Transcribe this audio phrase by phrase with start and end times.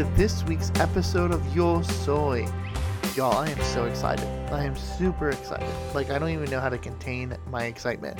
[0.00, 2.48] to this week's episode of Yo Soy.
[3.14, 4.26] Y'all, I am so excited.
[4.50, 5.68] I am super excited.
[5.94, 8.18] Like, I don't even know how to contain my excitement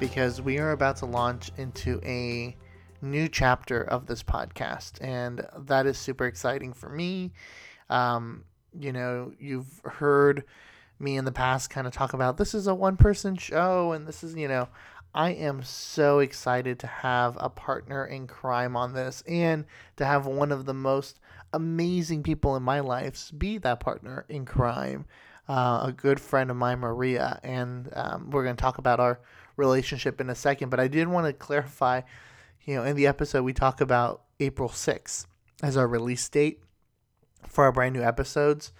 [0.00, 2.56] because we are about to launch into a
[3.02, 7.32] new chapter of this podcast, and that is super exciting for me.
[7.90, 10.44] Um, you know, you've heard
[10.98, 14.06] me in the past kind of talk about this is a one person show, and
[14.06, 14.66] this is, you know,
[15.14, 19.64] I am so excited to have a partner in crime on this and
[19.96, 21.18] to have one of the most
[21.52, 25.06] amazing people in my life be that partner in crime.
[25.48, 29.18] Uh, a good friend of mine, Maria, and um, we're going to talk about our
[29.56, 30.68] relationship in a second.
[30.68, 32.02] But I did want to clarify,
[32.64, 35.24] you know, in the episode we talk about April 6th
[35.62, 36.60] as our release date
[37.46, 38.72] for our brand new episodes.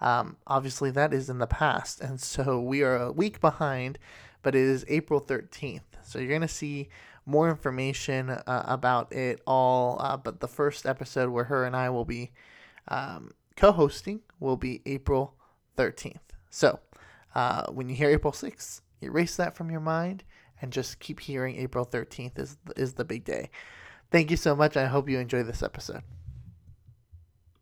[0.00, 3.98] Um, obviously, that is in the past, and so we are a week behind
[4.46, 5.80] but it is April 13th.
[6.04, 6.88] So you're going to see
[7.24, 9.96] more information uh, about it all.
[9.98, 12.30] Uh, but the first episode where her and I will be
[12.86, 15.34] um, co hosting will be April
[15.76, 16.20] 13th.
[16.48, 16.78] So
[17.34, 20.22] uh, when you hear April 6th, erase that from your mind
[20.62, 23.50] and just keep hearing April 13th is, is the big day.
[24.12, 24.76] Thank you so much.
[24.76, 26.04] I hope you enjoy this episode.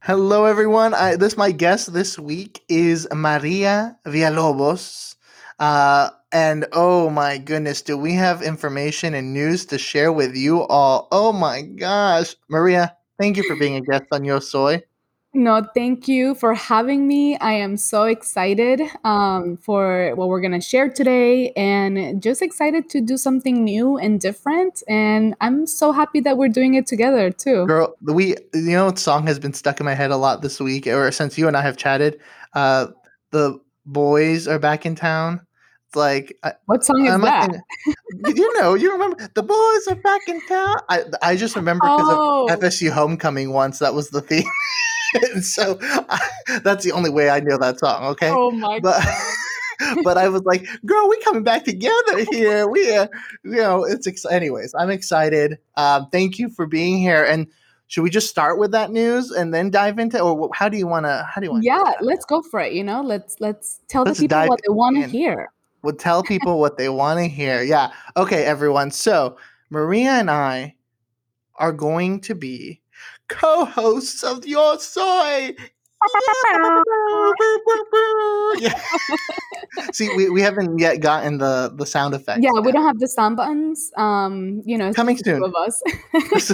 [0.00, 0.92] Hello, everyone.
[0.92, 5.16] I, this my guest this week is Maria Villalobos.
[5.58, 10.62] Uh, and oh my goodness, do we have information and news to share with you
[10.64, 11.06] all?
[11.12, 12.34] Oh my gosh.
[12.50, 14.82] Maria, thank you for being a guest on Yo Soy.
[15.32, 17.36] No, thank you for having me.
[17.38, 22.90] I am so excited um, for what we're going to share today and just excited
[22.90, 24.82] to do something new and different.
[24.88, 27.64] And I'm so happy that we're doing it together too.
[27.66, 30.58] Girl, we, you know, what song has been stuck in my head a lot this
[30.60, 32.20] week, or since you and I have chatted.
[32.54, 32.88] Uh,
[33.30, 35.40] the boys are back in town.
[35.96, 37.50] Like what song is I'm that?
[38.34, 40.76] you know, you remember the boys are back in town.
[40.88, 42.48] I I just remember because oh.
[42.52, 43.78] of FSU homecoming once.
[43.78, 44.44] That was the theme.
[45.32, 46.20] and so I,
[46.62, 48.04] that's the only way I know that song.
[48.12, 48.30] Okay.
[48.30, 49.24] Oh my but, god.
[50.04, 52.68] but I was like, "Girl, we coming back together here.
[52.68, 53.08] We, uh,
[53.44, 54.74] you know, it's ex- anyways.
[54.78, 55.58] I'm excited.
[55.76, 57.24] Um, thank you for being here.
[57.24, 57.48] And
[57.86, 60.86] should we just start with that news and then dive into, or how do you
[60.86, 61.28] want to?
[61.28, 61.64] How do you want?
[61.64, 62.72] To Yeah, let's go for it.
[62.72, 65.50] You know, let's let's tell let's the people what they want to hear.
[65.84, 67.62] We'll tell people what they want to hear.
[67.62, 67.92] Yeah.
[68.16, 68.90] Okay, everyone.
[68.90, 69.36] So
[69.68, 70.76] Maria and I
[71.56, 72.80] are going to be
[73.28, 75.54] co-hosts of Yo Soy.
[78.58, 78.80] yeah.
[79.92, 82.40] See, we, we haven't yet gotten the the sound effects.
[82.42, 82.64] Yeah, yet.
[82.64, 83.90] we don't have the sound buttons.
[83.98, 85.82] Um, you know, coming soon of us.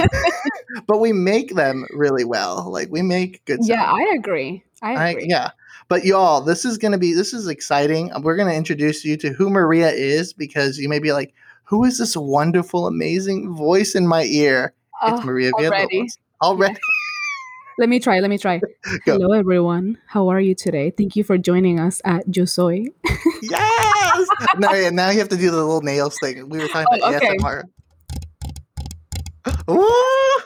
[0.89, 2.69] but we make them really well.
[2.71, 3.61] Like we make good.
[3.63, 4.65] Yeah, I agree.
[4.83, 5.25] I agree.
[5.25, 5.51] I, yeah.
[5.89, 8.13] But y'all, this is going to be this is exciting.
[8.23, 11.85] We're going to introduce you to who Maria is because you may be like, who
[11.85, 14.73] is this wonderful, amazing voice in my ear?
[15.03, 16.03] It's uh, Maria already.
[16.03, 16.19] Villalobos.
[16.43, 16.79] Already.
[17.79, 18.21] let me try.
[18.21, 18.61] Let me try.
[19.05, 19.99] Hello, everyone.
[20.07, 20.91] How are you today?
[20.91, 22.87] Thank you for joining us at Yo Soy.
[23.43, 24.29] yes.
[24.59, 26.49] now, yeah, now you have to do the little nails thing.
[26.49, 27.37] We were talking about oh, about okay.
[27.37, 27.65] ASMR.
[29.71, 30.41] Ooh!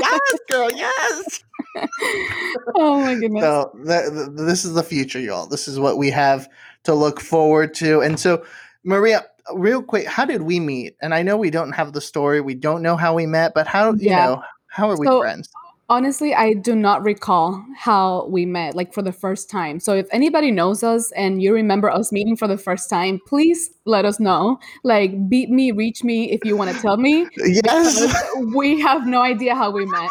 [0.00, 0.70] yes, girl.
[0.72, 1.44] Yes.
[2.76, 3.42] oh my goodness.
[3.42, 5.46] So th- th- this is the future, y'all.
[5.46, 6.48] This is what we have
[6.84, 8.00] to look forward to.
[8.00, 8.44] And so,
[8.84, 10.96] Maria, real quick, how did we meet?
[11.00, 12.40] And I know we don't have the story.
[12.40, 14.02] We don't know how we met, but how yeah.
[14.02, 15.48] you know how are we so, friends?
[15.90, 19.80] Honestly, I do not recall how we met, like for the first time.
[19.80, 23.70] So if anybody knows us and you remember us meeting for the first time, please
[23.86, 24.58] let us know.
[24.84, 27.26] Like, beat me, reach me if you want to tell me.
[27.38, 28.14] Yes.
[28.54, 30.10] We have no idea how we met.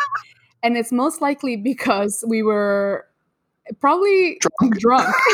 [0.63, 3.06] And it's most likely because we were
[3.79, 4.79] probably drunk.
[4.79, 5.16] drunk.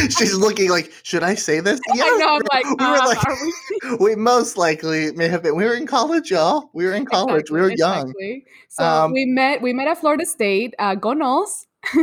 [0.10, 1.80] She's looking like, should I say this?
[1.94, 2.36] Yeah, I know.
[2.36, 3.96] I'm like, we were uh, like, we?
[4.00, 4.14] we?
[4.14, 5.56] most likely may have been.
[5.56, 6.70] We were in college, y'all.
[6.72, 7.42] We were in college.
[7.42, 8.28] Exactly, we were exactly.
[8.28, 8.40] young.
[8.68, 9.62] So um, we met.
[9.62, 10.74] We met at Florida State.
[10.78, 11.66] Uh, go Noles.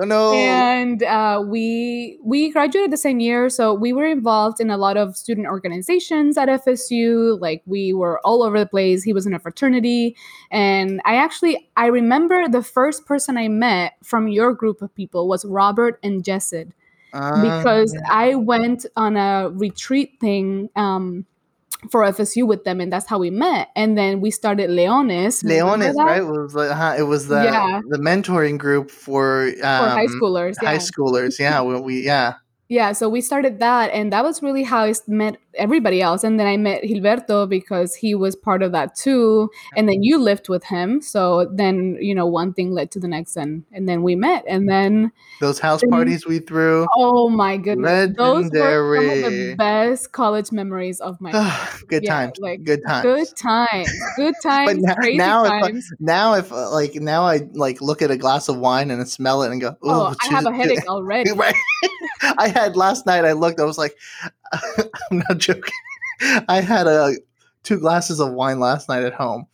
[0.00, 0.32] oh no!
[0.32, 4.96] And uh, we we graduated the same year, so we were involved in a lot
[4.96, 7.38] of student organizations at FSU.
[7.40, 9.02] Like we were all over the place.
[9.02, 10.16] He was in a fraternity,
[10.50, 15.28] and I actually I remember the first person I met from your group of people
[15.28, 16.72] was Robert and Jessid,
[17.12, 20.70] uh, because I went on a retreat thing.
[20.76, 21.26] Um,
[21.90, 23.68] for FSU with them, and that's how we met.
[23.76, 25.42] And then we started Leones.
[25.42, 26.18] Leones, right?
[26.18, 27.80] It was huh, it was the yeah.
[27.88, 30.54] the mentoring group for um, for high schoolers.
[30.60, 30.78] High yeah.
[30.78, 31.62] schoolers, yeah.
[31.62, 32.34] we, we yeah.
[32.68, 36.22] yeah, so we started that, and that was really how I met everybody else.
[36.24, 39.50] And then I met Gilberto because he was part of that too.
[39.76, 43.08] And then you lived with him, so then you know one thing led to the
[43.08, 46.86] next, and and then we met, and then Those house Then- parties we threw.
[46.96, 51.84] oh my goodness, those were some of the best college memories of my life.
[51.88, 52.38] good Yeah, times.
[52.38, 53.02] like, good times.
[53.04, 57.80] Good times, good times, now- crazy now if Now if uh, like now I like
[57.80, 60.46] look at a glass of wine and smell it and go, Oh, "Ooh, I have
[60.46, 61.32] a headache already.
[61.32, 61.54] right.
[62.38, 63.24] I had last night.
[63.24, 63.60] I looked.
[63.60, 63.94] I was like,
[65.10, 65.74] I'm not joking.
[66.48, 67.14] I had a
[67.62, 69.46] two glasses of wine last night at home,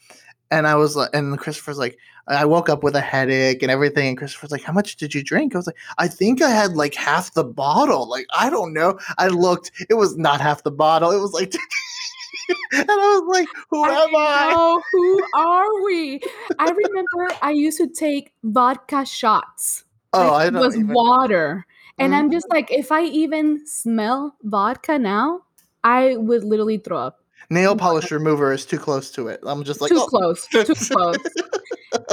[0.51, 1.99] and I was like, and Christopher's like,
[2.29, 4.09] I woke up with a headache and everything.
[4.09, 5.55] And Christopher's like, How much did you drink?
[5.55, 8.09] I was like, I think I had like half the bottle.
[8.09, 8.99] Like I don't know.
[9.19, 9.73] I looked.
[9.89, 11.11] It was not half the bottle.
[11.11, 11.55] It was like.
[12.73, 16.21] and I was like, "Who am I?" know, who are we?
[16.59, 19.85] I remember I used to take vodka shots.
[20.13, 20.89] Oh, like I it don't was even.
[20.89, 21.67] water.
[21.99, 22.33] And I'm Mhm.
[22.33, 25.43] just like, if I even smell vodka now,
[25.85, 27.19] I would literally throw up.
[27.51, 29.41] Nail polish remover is too close to it.
[29.45, 31.19] I'm just like, too "Oh." close, too close.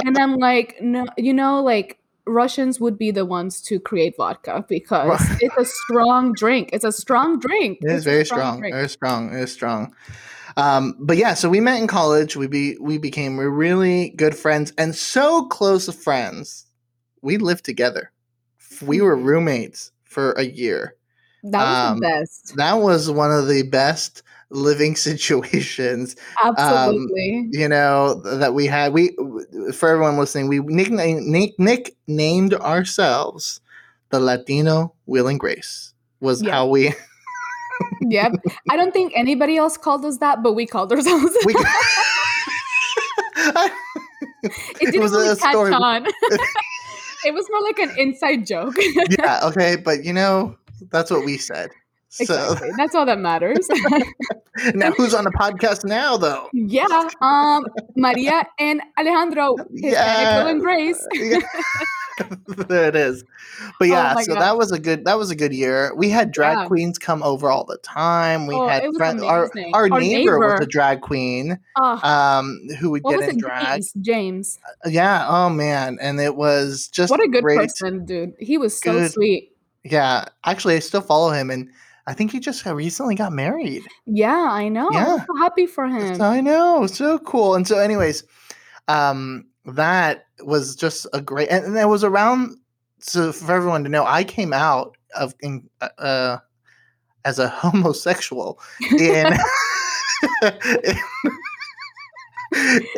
[0.04, 4.64] and I'm like, no, you know, like Russians would be the ones to create vodka
[4.68, 6.70] because it's a strong drink.
[6.72, 7.78] It's a strong drink.
[7.82, 8.74] It is It's very strong, drink.
[8.74, 9.94] very strong, very strong.
[10.56, 12.36] Um, but yeah, so we met in college.
[12.36, 16.66] We be we became really good friends and so close of friends.
[17.22, 18.12] We lived together.
[18.82, 20.94] We were roommates for a year.
[21.44, 22.56] That was Um, the best.
[22.56, 27.48] That was one of the best living situations Absolutely.
[27.52, 29.16] you know that we had we
[29.72, 33.60] for everyone listening we nicknamed nick, nick named ourselves
[34.08, 36.92] the latino will and grace was how we
[38.00, 38.32] yep.
[38.70, 41.32] I don't think anybody else called us that, but we called ourselves.
[41.44, 41.54] we
[44.42, 45.72] it didn't was a really catch story.
[45.72, 46.06] on.
[47.24, 48.74] It was more like an inside joke.
[49.18, 50.56] yeah okay but you know
[50.90, 51.70] that's what we said
[52.10, 52.22] so
[52.52, 52.70] exactly.
[52.76, 53.66] That's all that matters.
[54.74, 57.08] now who's on the podcast now though yeah.
[57.22, 57.64] Um,
[57.96, 60.46] Maria and Alejandro, Yeah.
[60.46, 61.06] And Grace.
[61.14, 61.38] Yeah.
[62.68, 63.24] there it is
[63.78, 64.42] but yeah Oh so God.
[64.42, 66.66] that was a good that was a good year we had drag Yeah.
[66.66, 70.66] queens come over all the time we Oh, had our, our, Our neighbor, was a
[70.66, 73.40] drag queen um who would what get in it?
[73.40, 73.92] drag James.
[74.02, 74.58] James.
[74.86, 77.56] yeah oh man and it was just What a good great.
[77.58, 78.34] person, dude.
[78.38, 79.12] He was so Good.
[79.12, 79.52] sweet.
[79.84, 81.70] yeah actually i still follow him and
[82.06, 84.88] i think he just recently got married Yeah, I know.
[84.92, 85.14] Yeah.
[85.14, 86.20] I'm so happy for him.
[86.20, 87.54] I know, so cool.
[87.54, 88.24] And so, anyways,
[88.88, 92.56] um, that was just a great, and, and it was around.
[93.00, 96.38] So for everyone to know, I came out of in, uh, uh,
[97.24, 98.58] as a homosexual
[98.98, 99.32] in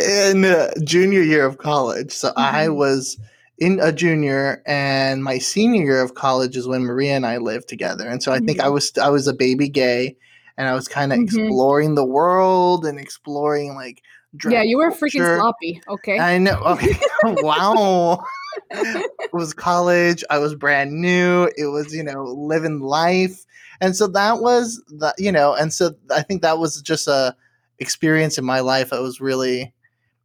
[0.01, 2.13] in uh, junior year of college.
[2.13, 2.77] So I Mhm.
[2.77, 3.19] was
[3.59, 7.69] in a junior, and my senior year of college is when Maria and I lived
[7.69, 8.09] together.
[8.09, 8.73] And so I think I Mhm.
[8.73, 10.17] was I was a baby gay,
[10.57, 11.25] and I was kind of Mhm.
[11.25, 14.03] exploring the world and exploring like.
[14.49, 15.37] yeah, you were freaking culture.
[15.37, 15.83] sloppy.
[15.89, 16.19] Okay.
[16.19, 16.57] I know.
[16.65, 16.97] Okay.
[17.23, 18.25] wow.
[18.71, 20.25] it was college.
[20.31, 21.51] I was brand new.
[21.57, 23.45] It was, you know, living life.
[23.81, 27.37] And so that was the, you know, and so I think that was just a
[27.79, 29.73] experience in my life that was really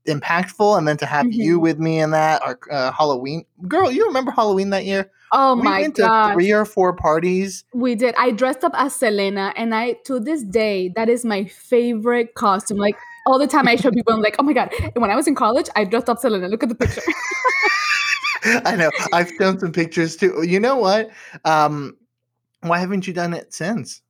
[0.07, 0.77] impactful.
[0.77, 1.62] And then to have you Mhm.
[1.62, 5.12] with me in that, our uh, Halloween, girl, you remember Halloween that year?
[5.33, 6.33] oh we my went to god.
[6.33, 7.65] three or four parties.
[7.74, 8.15] We did.
[8.18, 12.77] I dressed up as Selena, and I to this day that is my favorite costume.
[12.77, 12.95] Like
[13.27, 14.71] all the time, I show people, I'm like, oh my god.
[14.81, 16.47] And when I was in college, I dressed up Selena.
[16.47, 17.02] Look at the picture.
[18.66, 18.90] I know.
[19.11, 20.44] I've done some pictures too.
[20.47, 21.09] You know what?
[21.44, 21.97] Um,
[22.61, 24.02] why haven't you done it since?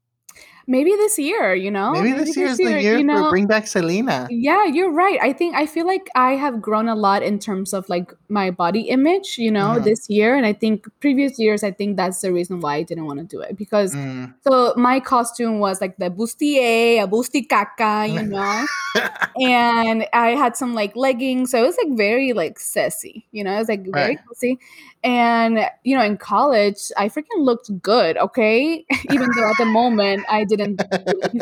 [0.70, 1.94] Maybe this year, you know.
[1.94, 3.30] Maybe this year is the year you know.
[3.30, 4.28] Bring Back Selena.
[4.30, 5.18] yeah, you're right.
[5.22, 8.52] I think I feel like I have grown a lot in terms of like my
[8.52, 9.84] body image, you know, Mhm.
[9.86, 10.36] this year.
[10.36, 13.26] And I think previous years, I think that's the reason why I didn't want to
[13.26, 14.34] do it because Mm.
[14.46, 18.66] so my costume was like the bustier, a busti caca, you know.
[19.40, 23.54] and I had some like leggings, so it was like very like sassy, you know,
[23.56, 24.20] it was like very Right.
[24.28, 24.60] sassy.
[25.04, 30.26] And you know, in college, I freaking looked good, okay, even though at the moment
[30.30, 30.82] I didn't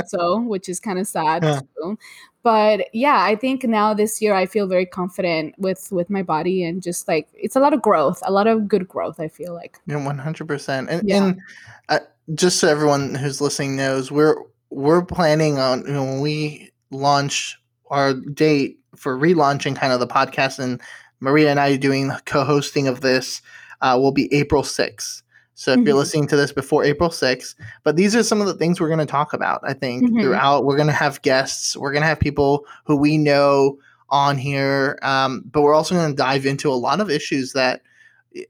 [0.07, 1.43] so, which is kind of sad.
[1.43, 1.61] Yeah.
[1.81, 1.97] too.
[2.43, 6.63] But yeah, I think now this year I feel very confident with with my body
[6.63, 9.19] and just like it's a lot of growth, a lot of good growth.
[9.19, 9.79] I feel like.
[9.87, 10.89] Yeah, one hundred percent.
[10.89, 11.25] And Yeah.
[11.25, 11.41] and
[11.89, 11.99] uh,
[12.35, 14.35] just so everyone who's listening knows, we're
[14.69, 17.57] we're planning on you know, when we launch
[17.89, 20.79] our date for relaunching kind of the podcast, and
[21.19, 23.41] Maria and I doing the co-hosting of this
[23.81, 25.23] uh, will be April sixth.
[25.55, 25.99] So if you're Mhm.
[25.99, 28.99] listening to this before April 6th, but these are some of the things we're going
[28.99, 30.21] to talk about, I think, Mhm.
[30.21, 30.65] throughout.
[30.65, 31.75] We're going to have guests.
[31.77, 33.77] We're going to have people who we know
[34.09, 34.99] on here.
[35.01, 37.81] Um, but we're also going to dive into a lot of issues that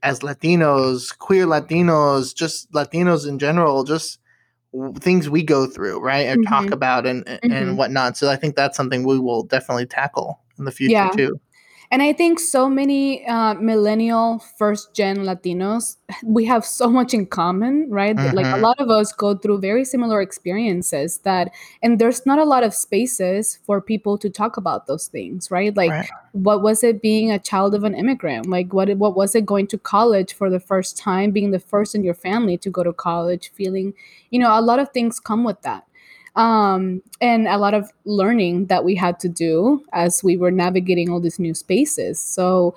[0.01, 4.19] as Latinos, queer Latinos, just Latinos in general, just
[4.99, 6.27] things we go through, right?
[6.27, 6.73] And talk Mhm.
[6.73, 8.17] about and and whatnot.
[8.17, 11.09] So I think that's something we will definitely tackle in the future Yeah.
[11.11, 11.39] too.
[11.91, 17.25] And I think so many uh, millennial first gen Latinos, we have so much in
[17.25, 18.15] common, right?
[18.15, 18.61] That, Like a Mhm.
[18.61, 21.51] lot of us go through very similar experiences that,
[21.83, 25.75] and there's not a lot of spaces for people to talk about those things, right?
[25.75, 26.09] Like, Right.
[26.33, 28.47] what was it being a child of an immigrant?
[28.47, 31.95] Like, what what was it going to college for the first time, being the first
[31.95, 33.93] in your family to go to college, feeling,
[34.31, 35.85] you know, a lot of things come with that
[36.35, 41.09] um, and a lot of learning that we had to do as we were navigating
[41.09, 42.19] all these new spaces.
[42.19, 42.75] So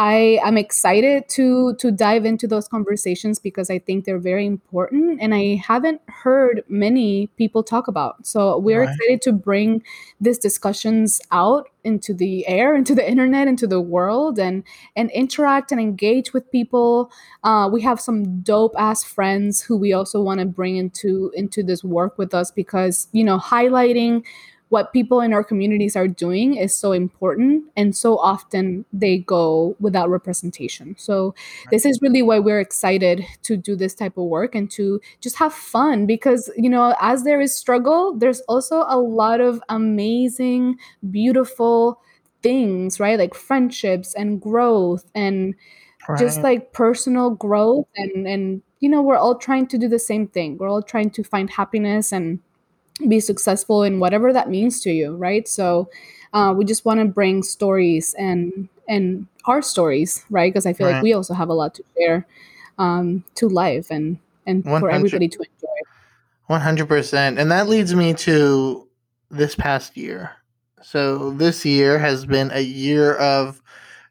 [0.00, 5.20] I am excited to to dive into those conversations because I think they're very important
[5.20, 8.24] and I haven't heard many people talk about.
[8.24, 8.94] So we're Right.
[8.94, 9.82] excited to bring
[10.20, 14.62] these discussions out into the air, into the internet, into the world and
[14.94, 17.10] and interact and engage with people
[17.44, 21.62] uh, we have some dope ass friends who we also want to bring into into
[21.62, 24.22] this work with us because you know highlighting
[24.68, 29.76] what people in our communities are doing is so important and so often they go
[29.80, 30.94] without representation.
[30.98, 31.34] So
[31.70, 35.36] this is really why we're excited to do this type of work and to just
[35.36, 40.78] have fun because you know as there is struggle there's also a lot of amazing
[41.10, 42.00] beautiful
[42.42, 43.18] things right?
[43.18, 45.54] Like friendships and growth and
[46.18, 50.26] just like personal growth and and you know we're all trying to do the same
[50.26, 50.56] thing.
[50.58, 52.40] We're all trying to find happiness and
[53.06, 55.46] be successful in whatever that means to you right?
[55.46, 55.88] So
[56.32, 60.52] uh, we just want to bring stories and and our stories right?
[60.52, 62.26] Because i feel like we also have a lot to share
[62.78, 65.68] um, to life and and for everybody to enjoy.
[66.46, 68.88] One hundred percent, and that leads me to
[69.30, 70.32] this past year.
[70.82, 73.60] So this year has been a year of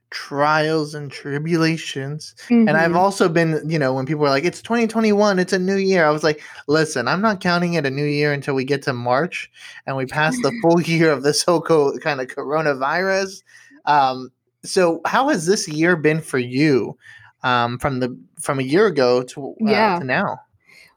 [0.10, 2.98] trials and tribulations, and I've Mhm.
[2.98, 6.12] also been, you know, when people are like, "It's 2021, it's a new year," I
[6.12, 9.52] was like, "Listen, I'm not counting it a new year until we get to March
[9.86, 13.42] and we pass the full year of this whole co- kind of coronavirus."
[13.86, 14.30] Um,
[14.64, 16.98] so, how has this year been for you,
[17.44, 20.40] um, from the from a year ago to uh, yeah to now?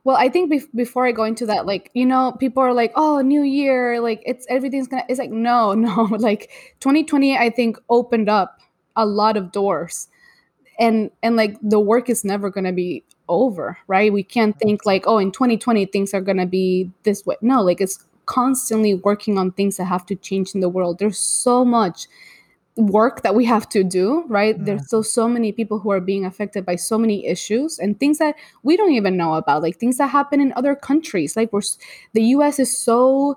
[0.05, 2.91] Well, I think bef- before I go into that, like, you know, people are like,
[2.97, 6.51] oh, new year, like, it's everything's gonna, it's like, no, no, like,
[6.81, 8.61] 2020, I think, opened up
[8.97, 10.09] a lot of doors.
[10.79, 14.13] And, and like, the work is never gonna be over, right?
[14.13, 17.37] We can't think like, oh, in 2020, things are gonna be this way.
[17.43, 20.99] No, like, it's constantly working on things that have to change in the world.
[20.99, 22.07] There's so much
[22.77, 24.65] work that we have to do right Mm.
[24.65, 28.19] there's still so many people who are being affected by so many issues and things
[28.19, 31.63] that we don't even know about like things that happen in other countries like we're
[32.15, 33.37] the US is so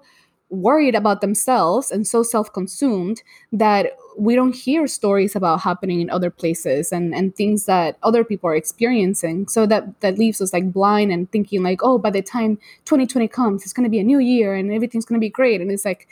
[0.50, 6.30] worried about themselves and so self-consumed that we don't hear stories about happening in other
[6.30, 9.48] places and and things that other people are experiencing.
[9.48, 13.28] So that that leaves us like blind and thinking like oh by the time 2020
[13.28, 15.62] comes it's going to be a new year and everything's going to be great.
[15.62, 16.08] And it's like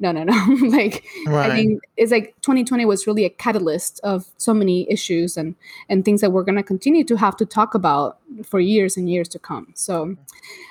[0.00, 0.32] no no no
[0.68, 5.54] like I think it's like 2020 was really a catalyst of so many issues and
[5.88, 9.10] and things that we're going to continue to have to talk about for years and
[9.10, 9.72] years to come.
[9.74, 10.16] So,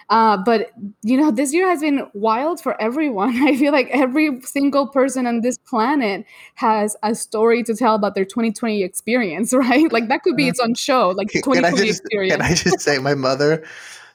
[0.10, 0.72] uh, but
[1.04, 3.36] you know, this year has been wild for everyone.
[3.48, 8.16] I feel like every single person on this planet has a story to tell about
[8.16, 9.92] their 2020 experience, right?
[9.92, 12.42] Like that could be its own show, like the Can can I 2020 experience.
[12.42, 12.42] can.
[12.42, 13.64] I just say my mother?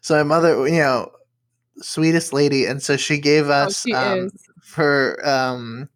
[0.00, 1.12] So my mother, you know,
[1.78, 4.30] sweetest lady, and so she gave Oh, us she um.
[4.64, 5.88] For um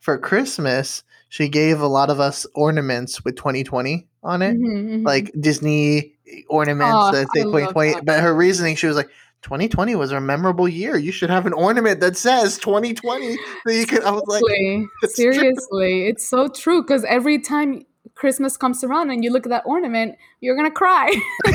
[0.00, 1.02] for Christmas.
[1.28, 5.04] She gave a lot of us ornaments with 2020 on it, Mhm, mhm.
[5.06, 6.14] like Disney
[6.48, 7.94] ornaments Oh, that say 2020.
[7.94, 8.04] that.
[8.04, 9.10] But her reasoning, she was like.
[9.42, 10.98] 2020 was a memorable year.
[10.98, 14.04] You should have an ornament that says 2020 so you could.
[14.04, 15.08] I was like, Seriously, true.
[15.08, 17.80] seriously, it's so true because every time
[18.14, 21.10] Christmas comes around and you look at that ornament, you're gonna cry.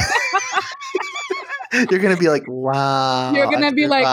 [1.89, 4.05] You're gonna be like, wow, You're gonna be like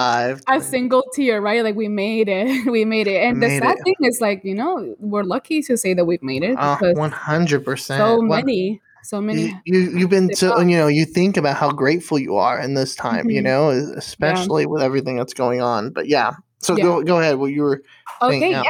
[0.48, 1.62] a single tear, right?
[1.62, 3.18] Like we made it, we made it.
[3.18, 3.84] I And the sad it.
[3.84, 7.78] thing is, like you know, we're lucky to say that we've made it Oh, 100%.
[7.96, 9.52] so One- many, so many.
[9.64, 12.94] you you've been so you know you think about how grateful you are in this
[12.94, 13.44] time you Mhm.
[13.44, 16.84] know es- especially with everything that's going on but yeah so Yeah.
[16.84, 17.82] go go ahead what you were
[18.22, 18.62] Okay, yeah.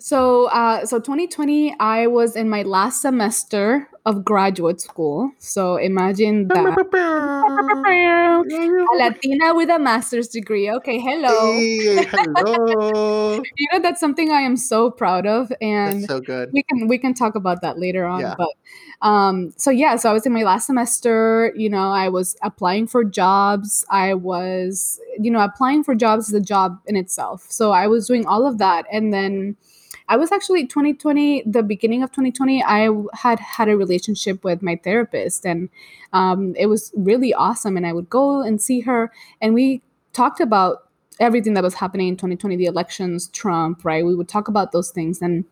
[0.00, 5.30] So, uh, so 2020, I was in my last semester of graduate school.
[5.38, 6.78] So imagine that.
[8.92, 10.70] A Latina with a master's degree.
[10.70, 11.52] Okay, hello.
[11.52, 16.48] Hey, hello You know that's something I am so proud of, and that's so good
[16.52, 18.20] we can we can talk about that later on.
[18.20, 18.34] Yeah.
[18.38, 21.52] But um, so yeah, so I was in my last semester.
[21.54, 23.84] You know, I was applying for jobs.
[23.90, 27.46] I was, you know, applying for jobs is a job in itself.
[27.50, 29.56] So I was doing all of that, and then
[30.10, 34.74] I was actually 2020, the beginning of 2020, I had had a relationship with my
[34.74, 35.68] therapist, and
[36.12, 37.76] um, it was really awesome.
[37.76, 40.88] And I would go and see her, and we talked about
[41.20, 44.04] everything that was happening in 2020, the elections, Trump, right?
[44.04, 45.44] We would talk about those things, and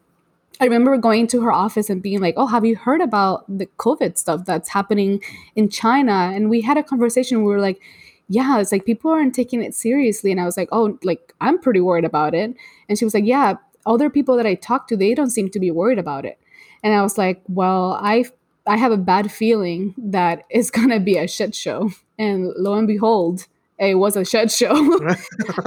[0.60, 3.66] I remember going to her office and being like, "Oh, have you heard about the
[3.78, 5.22] COVID stuff that's happening
[5.54, 7.44] in China?" And we had a conversation.
[7.44, 7.80] We were like,
[8.28, 11.60] "Yeah, it's like people aren't taking it seriously." And I was like, "Oh, like I'm
[11.60, 12.56] pretty worried about it."
[12.88, 13.54] And she was like, "Yeah,
[13.88, 16.38] other people that I talk to, they don't seem to be worried about it."
[16.82, 18.24] And I was like, "Well, I
[18.66, 22.86] I have a bad feeling that it's gonna be a shit show." And lo and
[22.86, 23.46] behold,
[23.78, 24.74] it was a shit show.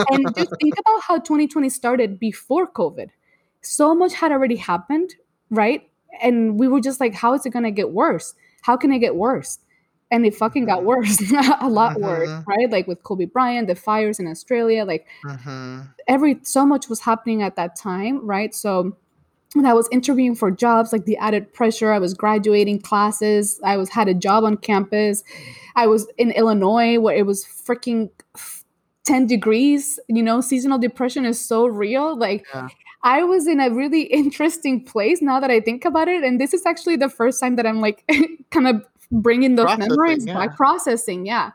[0.09, 3.09] and just think about how 2020 started before COVID
[3.61, 5.15] so much had already happened,
[5.49, 5.89] right?
[6.21, 8.33] And we were just like, how is it going to get worse?
[8.61, 9.59] How can it get worse?
[10.11, 10.85] And it fucking got Mhm.
[10.85, 11.19] worse,
[11.61, 12.45] a lot worse, Mhm.
[12.47, 12.69] right?
[12.69, 15.87] Like with Kobe Bryant, the fires in Australia, like Mhm.
[16.07, 18.53] every so much was happening at that time, right?
[18.53, 18.95] So
[19.53, 23.77] when I was interviewing for jobs, like the added pressure, I was graduating classes, I
[23.77, 25.23] was had a job on campus.
[25.75, 28.09] I was in Illinois where it was freaking
[29.03, 32.15] 10 degrees, you know, seasonal depression is so real.
[32.17, 32.67] Like Yeah.
[33.03, 36.53] I was in a really interesting place now that I think about it and this
[36.53, 38.03] is actually the first time that I'm like
[38.51, 41.51] kind of bringing those Processing, memories by processing, yeah.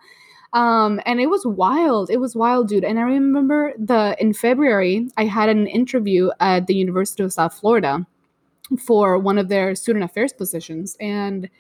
[0.53, 2.11] Um, and it was wild.
[2.11, 2.85] It was wild, dude.
[2.85, 7.59] And I remember the in February, I had an interview at the University of South
[7.59, 8.07] Florida
[8.79, 10.97] for one of their student affairs positions.
[11.01, 11.51] And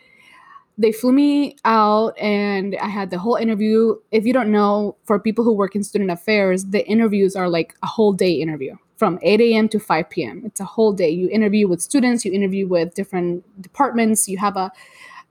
[0.78, 3.96] they flew me out and I had the whole interview.
[4.12, 7.74] If you don't know, for people who work in student affairs, the interviews are like
[7.82, 9.68] a whole day interview from 8 a.m.
[9.70, 10.42] to 5 p.m.
[10.44, 11.10] It's a whole day.
[11.10, 14.70] You interview with students, you interview with different departments, you have a,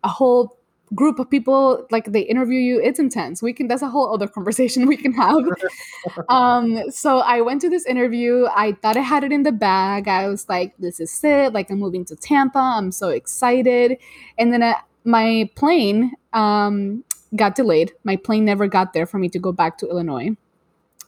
[0.05, 0.55] a whole
[0.93, 3.41] group of people like they interview you it's intense.
[3.41, 5.43] We can that's a whole other conversation we can have.
[6.29, 8.45] Um so i went to this interview.
[8.55, 10.07] I thought i had it in the bag.
[10.07, 11.53] I was like this is it.
[11.53, 12.59] Like i'm moving to tampa.
[12.59, 13.97] I'm so excited.
[14.37, 17.03] And then uh, my plane um
[17.35, 17.91] got delayed.
[18.03, 20.29] My plane never got there for me to go back to illinois.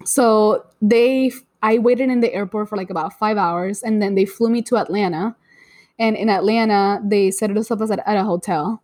[0.06, 4.26] So they i waited in the airport for like about five hours and then they
[4.26, 5.36] flew me to atlanta.
[6.00, 8.82] And in atlanta they set us up at, at a hotel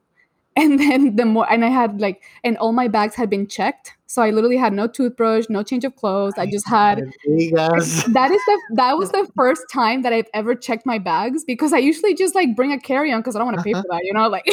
[0.58, 3.94] and then the more and i had like and all my bags had been checked
[4.14, 8.04] so i literally had no toothbrush no change of clothes i just had that is
[8.06, 12.14] the that was the first time that i've ever checked my bags because i usually
[12.14, 13.82] just like bring a carry-on because i don't want to pay uh-huh.
[13.82, 14.46] for that you know like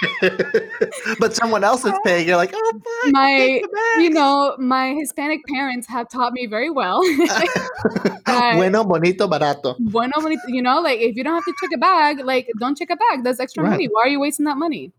[1.18, 2.28] but someone else is paying.
[2.28, 6.34] You're like, oh, fuck, my take the bag." you know my hispanic parents have taught
[6.34, 7.00] me very well
[8.26, 9.74] bueno, bonito, barato.
[9.78, 12.76] bueno bonito, you know like if you don't have to check a bag like don't
[12.76, 13.70] check a bag that's extra Right.
[13.70, 14.92] money why are you wasting that money.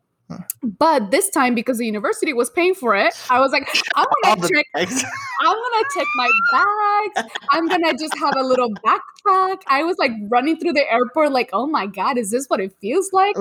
[0.62, 4.48] But this time because the university was paying for it i was like i'm gonna
[4.48, 5.04] check bags.
[5.42, 10.12] i'm gonna check my bags i'm gonna just have a little backpack i was like
[10.30, 13.36] running through the airport like oh my god is this what it feels like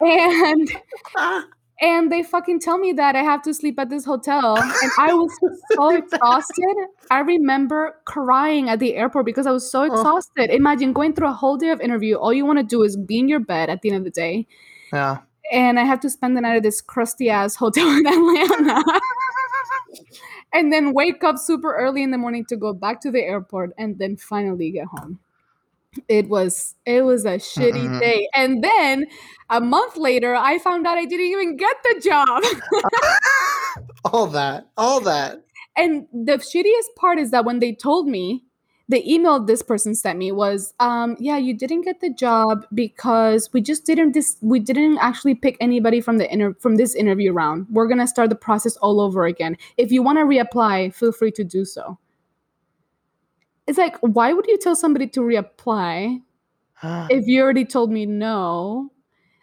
[0.00, 0.70] and
[1.80, 4.56] and they fucking tell me that I have to sleep at this hotel.
[4.56, 5.36] And I was
[5.72, 6.76] so exhausted.
[7.10, 10.50] I remember crying at the airport because I was so exhausted.
[10.50, 12.14] Imagine going through a whole day of interview.
[12.16, 14.10] All you want to do is be in your bed at the end of the
[14.10, 14.46] day.
[14.94, 15.18] Yeah.
[15.52, 18.82] And I have to spend the night at this crusty ass hotel in Atlanta.
[20.54, 23.72] and then wake up super early in the morning to go back to the airport
[23.76, 25.18] and then finally get home.
[26.08, 28.00] It was it was a shitty Mm-mm.
[28.00, 28.28] day.
[28.34, 29.06] And then
[29.50, 32.42] a month later I found out I didn't even get the job.
[34.04, 34.68] all that.
[34.76, 35.44] All that.
[35.76, 38.43] and the shittiest part is that when they told me
[38.88, 43.50] the email this person sent me was um yeah you didn't get the job because
[43.52, 47.32] we just didn't this we didn't actually pick anybody from the inter- from this interview
[47.32, 47.66] round.
[47.70, 49.56] We're gonna start the process all over again.
[49.78, 51.98] If you want to reapply feel free to do so.
[53.66, 56.20] It's like why would you tell somebody to reapply
[56.82, 58.90] if you already told me no?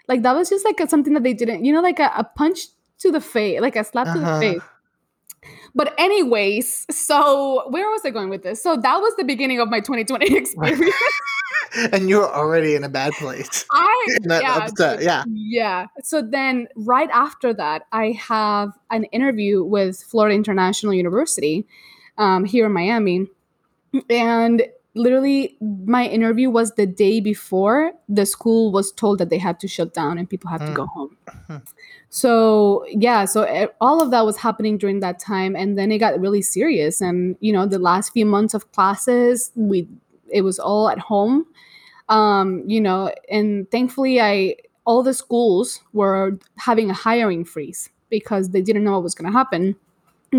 [0.07, 2.23] Like that was just like a, something that they didn't you know like a, a
[2.23, 2.67] punch
[2.99, 4.39] to the face like a slap to the Uh-huh.
[4.39, 4.61] face
[5.73, 9.69] but anyways so where was i going with this so that was the beginning of
[9.69, 10.95] my 2020 experience
[11.91, 13.65] and you're already in a bad place.
[13.71, 15.01] i yeah, upset.
[15.01, 15.23] Yeah.
[15.27, 21.65] yeah so then right after that i have an interview with florida international university
[22.17, 23.27] um, here in miami
[24.09, 29.59] and literally my interview was the day before the school was told that they had
[29.59, 30.75] to shut down and people had to Mm.
[30.75, 31.57] go home Hmm.
[32.09, 35.99] so yeah so e- all of that was happening during that time and then it
[35.99, 39.87] got really serious and you know the last few months of classes we
[40.29, 41.45] it was all at home
[42.09, 48.49] um you know and thankfully i all the schools were having a hiring freeze because
[48.49, 49.75] they didn't know what was going to happen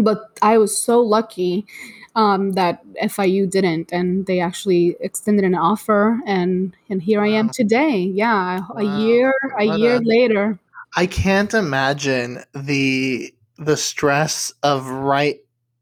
[0.02, 1.66] but I was so lucky
[2.14, 7.48] um, that FIU didn't, and they actually extended an offer, and and here I am
[7.50, 7.98] today.
[7.98, 8.98] Yeah, a Wow.
[8.98, 10.58] year a What year a- later.
[10.96, 15.38] I can't imagine the the stress of right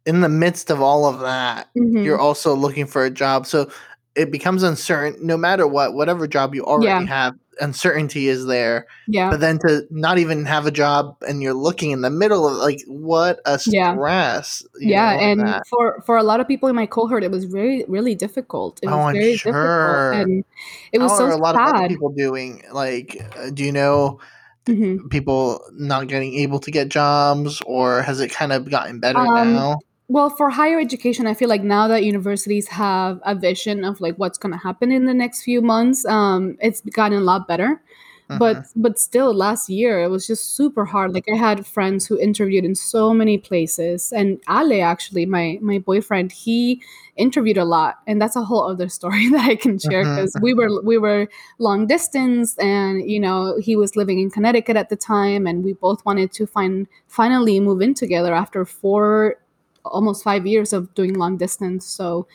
[0.06, 1.68] in the midst of all of that.
[1.76, 2.04] Mhm.
[2.04, 3.68] You're also looking for a job, so
[4.14, 5.16] it becomes uncertain.
[5.24, 7.06] No matter what, whatever job you already Yeah.
[7.06, 8.86] have, uncertainty is there.
[9.06, 12.46] Yeah, But then to not even have a job and you're looking in the middle
[12.48, 14.64] of like what a stress.
[14.80, 15.62] yeah, know, and that.
[15.68, 18.80] for for a lot of people in my cohort, it was really really difficult.
[18.82, 19.52] It was Oh, I'm very sure.
[19.52, 20.44] difficult, and
[20.92, 21.88] it was How so are a lot of other sad.
[21.88, 22.62] people doing?
[22.72, 24.20] Like, uh, do you know
[24.66, 25.10] Mhm.
[25.10, 29.34] people not getting able to get jobs, or has it kind of gotten better Um,
[29.34, 29.78] now?
[30.10, 34.16] Well, for higher education, I feel like now that universities have a vision of like
[34.16, 37.80] what's going to happen in the next few months, um, it's gotten a lot better.
[38.28, 38.72] But Mhm.
[38.74, 41.14] but still, last year it was just super hard.
[41.14, 45.78] Like I had friends who interviewed in so many places, and Ale actually, my my
[45.78, 46.82] boyfriend, he
[47.16, 50.54] interviewed a lot, and that's a whole other story that I can share because we
[50.54, 54.96] were we were long distance, and you know he was living in Connecticut at the
[54.96, 59.36] time, and we both wanted to find finally move in together after four
[59.84, 61.86] almost five years of doing long distance.
[61.86, 62.26] So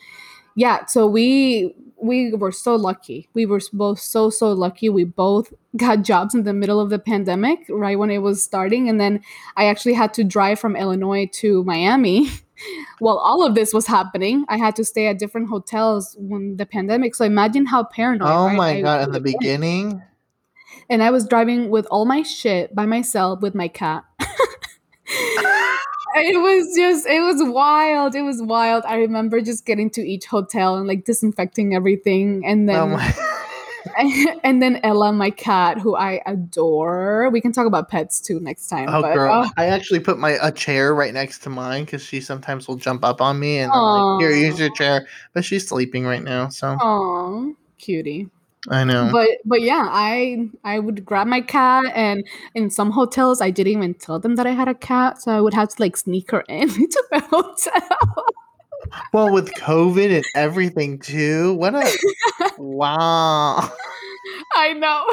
[0.56, 3.28] yeah, so we we were so lucky.
[3.34, 4.88] We were both so so lucky.
[4.88, 8.88] We both got jobs in the middle of the pandemic, right when it was starting,
[8.88, 9.20] and then
[9.56, 12.28] I actually had to drive from Illinois to Miami.
[13.00, 16.64] While all of this was happening, I had to stay at different hotels when the
[16.64, 17.14] pandemic.
[17.14, 18.30] So imagine how paranoid.
[18.30, 19.02] Oh right, my I god!
[19.02, 20.02] In the beginning,
[20.88, 24.04] and I was driving with all my shit by myself with my cat.
[26.16, 30.26] it was just it was wild it was wild i remember just getting to each
[30.26, 33.14] hotel and like disinfecting everything and oh then my,
[34.44, 38.66] and then ella my cat who i adore we can talk about pets too next
[38.68, 39.44] time oh but girl!
[39.46, 42.76] oh, I actually put my a chair right next to mine because she sometimes will
[42.76, 46.22] jump up on me, and I'm like, "Here, use your chair." But she's sleeping right
[46.22, 48.28] now, so aw, cutie
[48.70, 49.10] I know.
[49.12, 52.24] but but yeah i i would grab my cat and
[52.54, 55.40] in some hotels i didn't even tell them that i had a cat so i
[55.40, 58.24] would have to like sneak her in to the hotel
[59.12, 61.98] Well, with COVID and everything too, what a
[62.56, 63.58] wow!
[64.56, 65.04] i know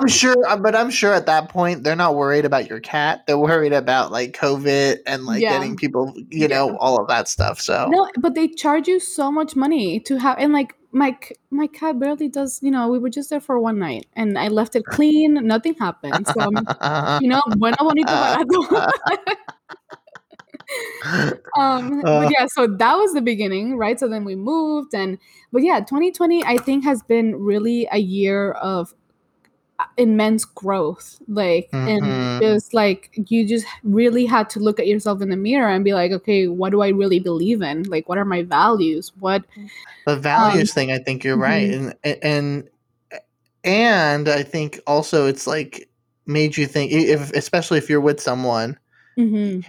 [0.00, 3.26] I'm sure, uh, but I'm sure at that point they're not worried about your cat.
[3.26, 5.50] They're worried about like COVID and like Yeah.
[5.58, 6.48] getting people, you Yeah.
[6.48, 7.60] know, all of that stuff.
[7.60, 11.16] So No, but they charge you so much money to have, and like my
[11.50, 12.60] my cat barely does.
[12.62, 15.34] You know, we were just there for one night, and I left it clean.
[15.46, 16.26] Nothing happened.
[16.26, 18.90] So I'm, you know, bueno bonito barato.
[21.58, 22.20] um, Uh.
[22.20, 23.98] but yeah, so that was the beginning, right?
[23.98, 25.18] So then we moved, and
[25.52, 28.96] but yeah, 2020 I think has been really a year of uh,
[29.96, 31.88] immense growth like Mhm.
[31.88, 35.84] and just like you just really had to look at yourself in the mirror and
[35.84, 39.42] be like okay what do i really believe in like what are my values what
[40.06, 41.94] the values thing, I think you're right, mhm.
[42.02, 42.68] and and
[43.64, 45.88] and I think also it's like
[46.26, 48.78] made you think, if especially if you're with someone,
[49.18, 49.64] Mhm.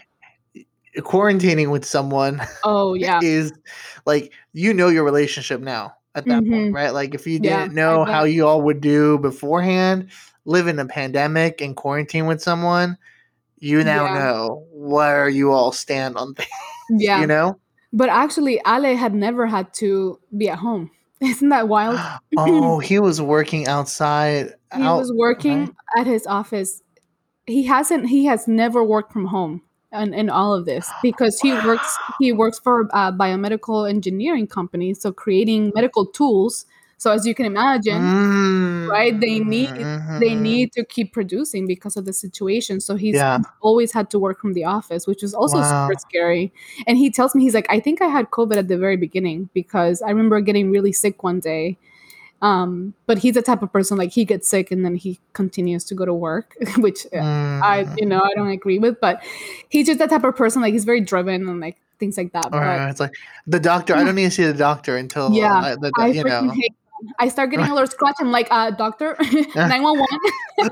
[1.00, 3.54] quarantining with someone oh yeah is
[4.06, 6.74] like you know your relationship now at that point, Mhm.
[6.74, 6.94] right?
[6.94, 10.10] Like if you didn't know how you all would do beforehand,
[10.46, 12.98] live in a pandemic and quarantine with someone,
[13.60, 14.14] you now Yeah.
[14.20, 16.50] know where you all stand on things.
[16.90, 17.58] yeah You know?
[17.94, 20.90] but actually ale had never had to be at home
[21.22, 22.00] isn't that wild
[22.38, 24.54] oh, he was working outside.
[24.76, 25.76] he out, was working right?
[26.00, 26.82] at his office
[27.46, 29.62] he hasn't he has never worked from home
[29.94, 34.94] in, in all of this because he works he works for a biomedical engineering company
[34.94, 36.66] so creating medical tools
[36.98, 38.14] so as you can imagine
[38.90, 39.88] right, they need-
[40.20, 40.42] they Mhm.
[40.42, 43.40] need to keep producing because of the situation so he's, Yeah.
[43.62, 45.64] always had to work from the office which was also Wow.
[45.64, 46.52] super scary
[46.88, 49.50] and he tells me he's like i think i had covid at the very beginning
[49.54, 51.78] because i remember getting really sick one day
[52.42, 55.84] um, but he's the type of person like he gets sick and then he continues
[55.86, 57.20] to go to work which uh,
[57.64, 58.00] i Mm.
[58.00, 59.22] you know i don't agree with but
[59.70, 62.48] he's just that type of person like he's very driven and like things like that
[62.52, 63.14] Or but it's like
[63.46, 63.94] the doctor.
[63.96, 66.52] I don't need to see the doctor until Yeah, uh, the, i you know.
[67.20, 69.16] i start getting a little scratch i'm like uh doctor
[69.56, 70.08] 911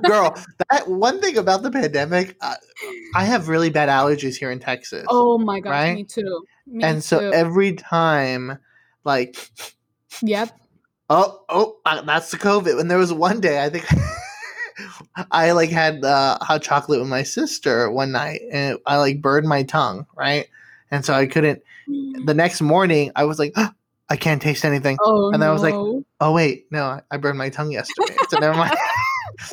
[0.04, 0.36] Girl,
[0.72, 2.54] that one thing about the pandemic, uh,
[3.16, 5.06] I have really bad allergies here in Texas.
[5.10, 5.96] oh my gosh Right?
[5.96, 8.60] me too me and so every time,
[9.04, 9.38] like,
[10.22, 10.50] yep
[11.10, 12.80] oh, oh, uh, that's the COVID.
[12.80, 13.86] And there was one day, I think
[15.32, 19.48] I like had uh, hot chocolate with my sister one night, and I like burned
[19.48, 20.48] my tongue, right?
[20.92, 21.62] And so I couldn't.
[21.88, 23.56] The next morning, I was like,
[24.10, 24.98] I can't taste anything.
[25.02, 25.76] oh and I was like.
[26.22, 28.14] Oh wait, no, I burned my tongue yesterday.
[28.28, 28.76] So never mind.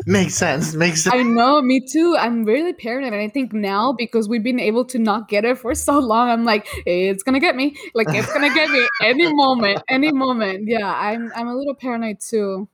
[0.06, 0.74] makes sense.
[0.74, 1.14] Makes sense.
[1.14, 2.16] I know, me too.
[2.18, 5.58] I'm really paranoid, and I think now because we've been able to not get it
[5.58, 7.76] for so long, I'm like, it's gonna get me.
[7.94, 10.68] Like it's gonna get me any moment, any moment.
[10.68, 12.68] Yeah, I'm I'm a little paranoid too.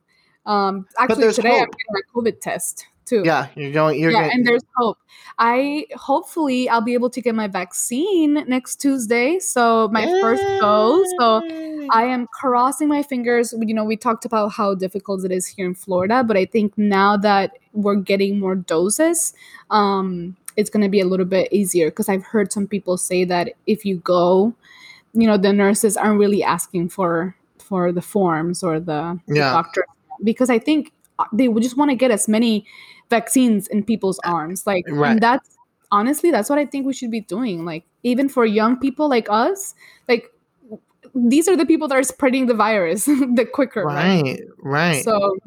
[0.45, 3.23] Um, actually, today I'm getting my COVID test too.
[3.25, 3.99] Yeah, you're going.
[3.99, 4.31] You're yeah, going.
[4.31, 4.97] and there's hope.
[5.39, 9.39] I hopefully I'll be able to get my vaccine next Tuesday.
[9.39, 11.07] So my first dose.
[11.19, 11.41] So
[11.91, 13.53] I am crossing my fingers.
[13.59, 16.77] You know, we talked about how difficult it is here in Florida, but I think
[16.77, 19.33] now that we're getting more doses,
[19.69, 23.25] um, it's going to be a little bit easier because I've heard some people say
[23.25, 24.53] that if you go,
[25.13, 29.85] you know, the nurses aren't really asking for for the forms or the, the doctor
[30.23, 30.92] because I think
[31.31, 32.65] they would just want to get as many
[33.09, 34.65] vaccines in people's arms.
[34.65, 35.11] Like, Right.
[35.11, 35.57] and that's
[35.91, 37.65] honestly that's what I think we should be doing.
[37.65, 39.75] Like, even for young people like us,
[40.07, 40.29] like
[41.15, 44.21] these are the people that are spreading the virus the quicker, right?
[44.23, 45.03] right, right.
[45.03, 45.37] So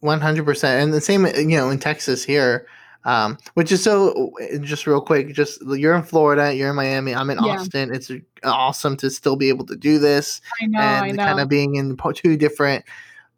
[0.00, 2.66] One hundred percent, and the same, you know, in Texas here,
[3.06, 4.30] um, which is so.
[4.60, 7.52] Just real quick, just you're in Florida, you're in Miami, I'm in Yeah.
[7.54, 7.94] Austin.
[7.94, 8.10] It's
[8.44, 11.24] awesome to still be able to do this I know, I and know.
[11.24, 12.84] kind of being in two different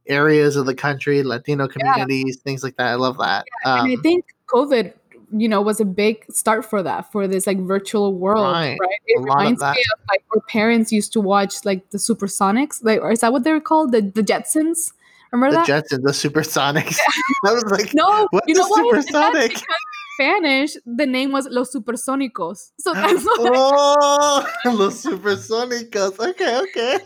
[0.08, 2.86] areas of the country, Latino communities, things like that.
[2.88, 3.46] I love that.
[3.64, 4.92] and I Um, think COVID,
[5.32, 8.78] you know, was a big start for that, for this like virtual world, Right.
[8.80, 8.98] right?
[9.06, 9.74] It A of reminds that.
[9.76, 13.32] me of like where parents used to watch like the Supersonics, like or is that
[13.32, 13.92] what they were called?
[13.92, 14.92] The the Jetsons.
[15.30, 15.84] Remember the that?
[15.90, 16.96] Jetsons, the Supersonics.
[17.46, 18.96] I was like, no, what's you know what?
[18.98, 19.62] It's that supersonic?
[20.14, 22.70] Spanish, the name was Los Supersónicos.
[22.80, 23.50] So that's why.
[23.54, 26.18] oh, los supersónicos.
[26.18, 26.98] Okay, okay.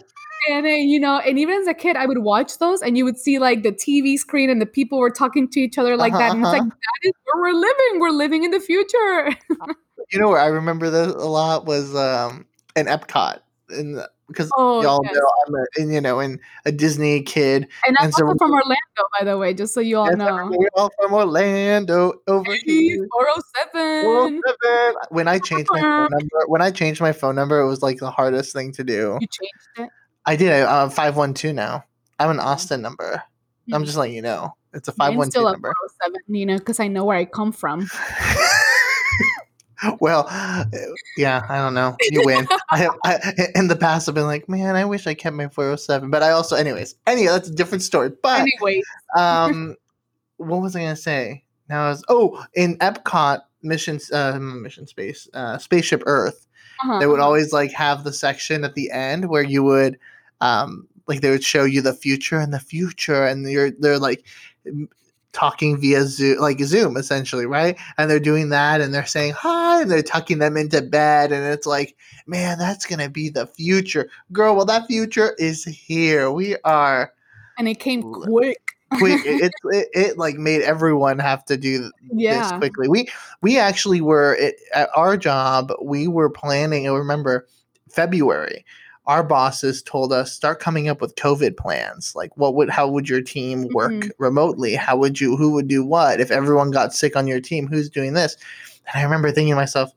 [0.51, 3.05] And then, you know, and even as a kid, I would watch those, and you
[3.05, 6.13] would see like the TV screen, and the people were talking to each other like
[6.13, 6.71] Uh-huh, that, and it's like uh-huh.
[6.71, 8.01] that is where we're living.
[8.01, 9.31] We're living in the future.
[10.13, 12.45] You know where I remember this a lot was um
[12.77, 13.39] in Epcot,
[13.71, 15.15] and because Oh, y'all yes.
[15.15, 17.69] know I'm a and, you know and a Disney kid.
[17.87, 18.77] And I'm And so also from Orlando,
[19.19, 20.49] by the way, just so you all Yes, know.
[20.51, 23.07] We're all from Orlando over here.
[23.13, 24.03] 407.
[24.03, 24.95] 407.
[25.11, 27.99] When I changed my phone number, when I changed my phone number, it was like
[27.99, 29.19] the hardest thing to do.
[29.21, 29.91] You changed it.
[30.27, 30.53] I did.
[30.53, 31.85] I uh, five one two now.
[32.19, 33.23] I'm an Austin number.
[33.73, 33.87] I'm Mhm.
[33.87, 34.55] just letting you know.
[34.73, 35.73] It's a five one two still a number.
[36.01, 37.89] 407, you know, because I know where I come from.
[40.01, 40.29] well,
[41.17, 41.97] yeah, I don't know.
[42.11, 42.47] You win.
[42.71, 44.09] I I, in the past.
[44.09, 47.33] I've been like, man, I wish I kept my 407, but I also, anyways, anyway,
[47.33, 48.11] that's a different story.
[48.23, 48.83] But Anyway,
[49.17, 49.77] um,
[50.37, 51.45] what was I gonna say?
[51.69, 56.47] Now is oh, in Epcot missions, uh, mission space, uh, spaceship Earth,
[56.83, 57.27] uh-huh, they would uh-huh.
[57.27, 59.99] always like have the section at the end where you would,
[60.43, 64.27] um, like they would show you the future and the future, and you're they're like
[65.33, 67.79] talking via Zoom, like Zoom essentially, right?
[67.97, 71.47] And they're doing that, and they're saying hi, and they're tucking them into bed, and
[71.47, 74.57] it's like, man, that's gonna be the future, girl.
[74.57, 76.31] Well, that future is here.
[76.31, 77.13] We are
[77.59, 78.59] and it came quick.
[78.91, 79.21] quick.
[79.25, 82.59] it, it, it it like made everyone have to do this Yeah.
[82.59, 82.89] quickly.
[82.89, 83.09] We
[83.41, 85.73] we actually were it, at our job.
[85.81, 86.89] We were planning.
[86.89, 87.47] I remember
[87.91, 88.65] February.
[89.07, 92.15] Our bosses told us start coming up with COVID plans.
[92.15, 94.11] Like, what would how would your team work Mhm.
[94.19, 94.75] remotely?
[94.77, 96.21] How would you who would do what?
[96.21, 98.37] If everyone got sick on your team, who's doing this?
[98.87, 99.91] And I remember thinking to myself,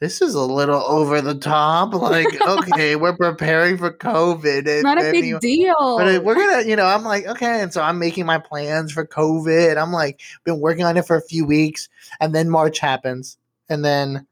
[0.00, 1.92] this is a little over the top.
[1.94, 4.66] Like, okay, we're preparing for COVID.
[4.66, 5.98] and Not a big you- deal.
[5.98, 9.06] but we're gonna, you know, I'm like, okay, and so I'm making my plans for
[9.06, 9.76] COVID.
[9.80, 13.36] I'm like, been working on it for a few weeks, and then March happens,
[13.68, 14.26] and then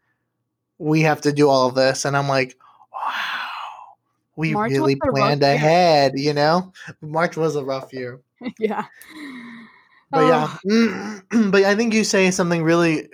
[0.78, 2.56] we have to do all of this, and I'm like,
[2.92, 3.39] wow,
[4.40, 5.54] we March really was a rough planned year.
[5.54, 6.72] ahead, you know.
[7.00, 8.20] March was a rough year,
[8.58, 8.84] yeah.
[10.10, 11.18] but Oh, yeah,
[11.50, 13.08] but I think you say something really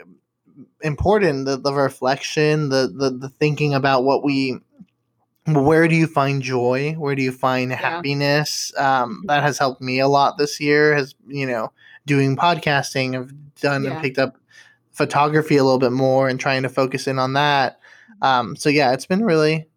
[0.81, 4.61] important: the the reflection, the the the thinking about what we
[5.49, 10.01] where do you find joy where do you find happiness um, that has helped me
[10.01, 11.71] a lot this year has you know
[12.05, 13.93] doing podcasting i've done Yeah.
[13.93, 14.37] and picked up
[14.91, 17.79] photography a little bit more and trying to focus in on that
[18.23, 19.69] um, so yeah it's been really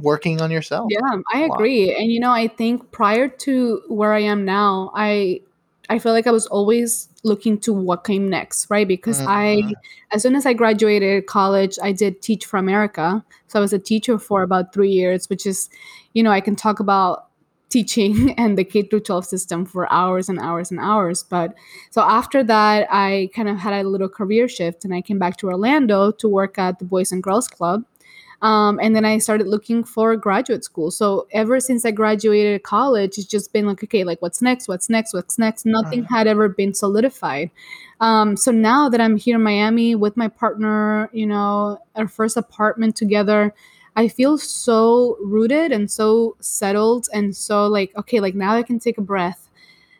[0.00, 0.98] working on yourself Yeah,
[1.32, 1.94] I agree.
[1.94, 5.40] And you know, I think prior to where I am now, I
[5.90, 8.86] I feel like I was always looking to what came next, right?
[8.86, 9.72] Because I Mhm.
[10.12, 13.24] as soon as I graduated college, I did Teach for America.
[13.48, 15.68] So I was a teacher for about 3 years, which is,
[16.14, 17.26] you know, I can talk about
[17.70, 21.54] teaching and the K through 12 system for hours and hours and hours, but
[21.90, 25.36] so after that, I kind of had a little career shift and I came back
[25.38, 27.84] to Orlando to work at the Boys and Girls Club.
[28.40, 30.90] Um, and then I started looking for graduate school.
[30.92, 34.68] So ever since I graduated college, it's just been like, okay, like what's next?
[34.68, 35.12] What's next?
[35.12, 35.66] What's next?
[35.66, 36.08] Nothing Mhm.
[36.08, 37.50] had ever been solidified.
[38.00, 42.36] Um, so now that I'm here in Miami with my partner, you know, our first
[42.36, 43.52] apartment together,
[43.96, 48.78] I feel so rooted and so settled and so like, okay, like now I can
[48.78, 49.47] take a breath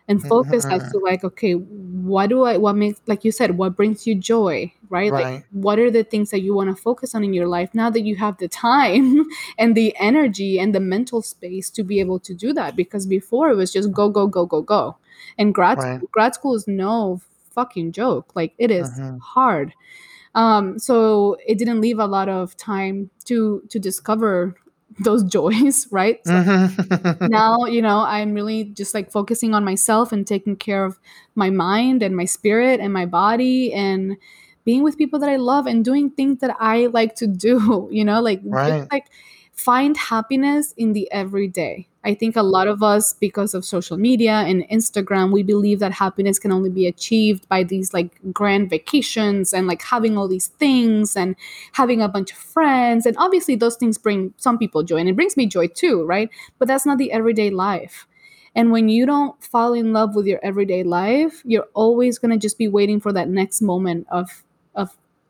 [0.08, 3.76] and focus as to like okay what do i what makes like you said what
[3.76, 7.22] brings you joy right, like what are the things that you want to focus on
[7.22, 9.26] in your life now that you have the time
[9.58, 12.74] and the energy and the mental space to be able to do that?
[12.76, 14.96] Because before it was just go go go go go.
[15.36, 15.82] And grad Right.
[15.82, 18.32] school, grad school is no fucking joke.
[18.34, 19.18] Like it is Mhm.
[19.18, 19.72] hard.
[20.34, 24.56] Um so it didn't leave a lot of time to to discover
[25.00, 27.20] those joys right so Mhm.
[27.28, 30.98] now you know i'm really just like focusing on myself and taking care of
[31.34, 34.16] my mind and my spirit and my body and
[34.64, 38.04] being with people that i love and doing things that i like to do you
[38.04, 38.87] know like Right.
[38.90, 39.06] like
[39.58, 41.88] find happiness in the everyday.
[42.04, 45.90] I think a lot of us because of social media and instagram we believe that
[45.90, 50.46] happiness can only be achieved by these like grand vacations and like having all these
[50.46, 51.34] things and
[51.72, 53.04] having a bunch of friends.
[53.04, 56.30] And obviously those things bring some people joy and it brings me joy too right?
[56.60, 58.06] But that's not the everyday life.
[58.54, 62.38] And when you don't fall in love with your everyday life you're always going to
[62.38, 64.44] just be waiting for that next moment of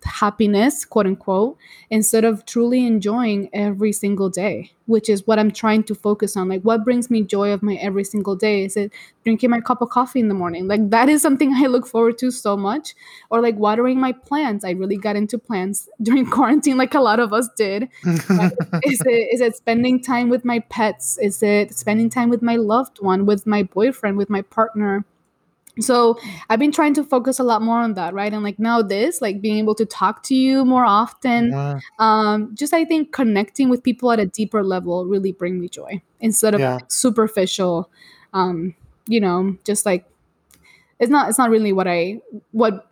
[0.04, 1.56] happiness quote unquote
[1.90, 6.48] instead of truly enjoying every single day which is what i'm trying to focus on.
[6.48, 8.64] Like what brings me joy of my every single day?
[8.64, 10.66] Is it drinking my cup of coffee in the morning?
[10.66, 12.94] Like that is something i look forward to so much.
[13.30, 14.64] Or like watering my plants.
[14.64, 17.88] I really got into plants during quarantine like a lot of us did.
[18.84, 21.18] Is it is it spending time with my pets?
[21.18, 25.04] Is it spending time with my loved one with my boyfriend with my partner
[25.80, 26.18] so
[26.50, 29.20] i've been trying to focus a lot more on that right and like now this
[29.20, 31.78] like being able to talk to you more often Yeah.
[31.98, 36.02] um just i think connecting with people at a deeper level really bring me joy
[36.20, 36.74] instead of Yeah.
[36.74, 37.90] like, superficial
[38.34, 38.74] um
[39.06, 40.04] you know just like
[40.98, 42.20] it's not it's not really what i
[42.52, 42.90] what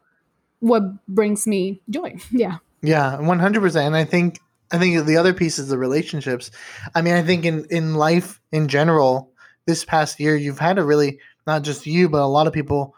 [0.61, 3.87] what brings me joy yeah Yeah, one hundred percent.
[3.87, 4.39] And I think
[4.71, 6.51] I think the other piece is the relationships.
[6.95, 9.31] I mean, I think in in life in general,
[9.67, 12.95] this past year, you've had a really not just you, but a lot of people.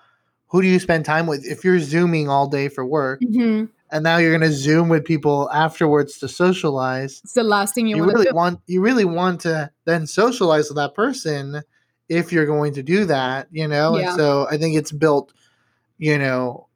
[0.51, 1.45] Who do you spend time with?
[1.45, 5.05] If you're zooming all day for work, hmm and now you're going to zoom with
[5.05, 9.05] people afterwards to socialize, it's the last thing you, you really do want you really
[9.05, 11.63] want to then socialize with that person
[12.09, 13.97] if you're going to do that, you know.
[13.97, 14.11] Yeah.
[14.11, 15.33] And so I think it's built,
[15.99, 16.67] you know,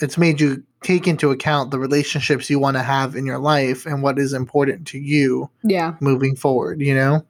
[0.00, 3.86] it's made you take into account the relationships you want to have in your life
[3.86, 7.24] and what is important to you yeah moving forward, you know?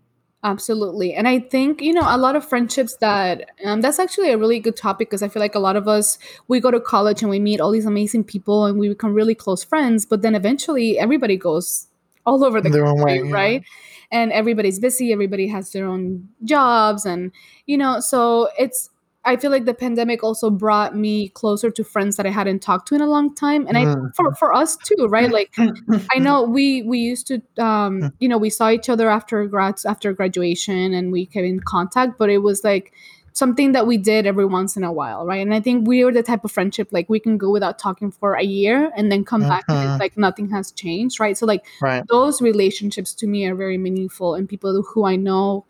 [0.45, 1.15] Absolutely.
[1.15, 4.61] And I think, you know, a lot of friendships that um, that's actually a really
[4.61, 7.31] good topic because I feel like a lot of us, we go to college and
[7.31, 10.05] we meet all these amazing people and we become really close friends.
[10.05, 11.89] But then eventually everybody goes
[12.27, 13.35] all over the Their country, way, yeah.
[13.35, 13.65] right?
[14.13, 17.07] And everybody's busy, everybody has their own jobs.
[17.07, 17.33] And,
[17.65, 18.91] you know, so it's,
[19.25, 22.89] I feel like the pandemic also brought me closer to friends that I hadn't talked
[22.89, 23.67] to in a long time.
[23.67, 24.15] And I, Mm.
[24.15, 25.31] for, for us too, right?
[25.31, 25.51] Like,
[26.15, 29.85] I know we we used to um you know we saw each other after grads
[29.85, 32.93] after graduation and we came in contact but it was like
[33.33, 36.13] something that we did every once in a while right and I think we are
[36.13, 39.25] the type of friendship like we can go without talking for a year and then
[39.25, 39.91] come back and Mhm.
[39.93, 42.05] it's like nothing has changed right so like Right.
[42.09, 45.65] those relationships to me are very meaningful and people who I know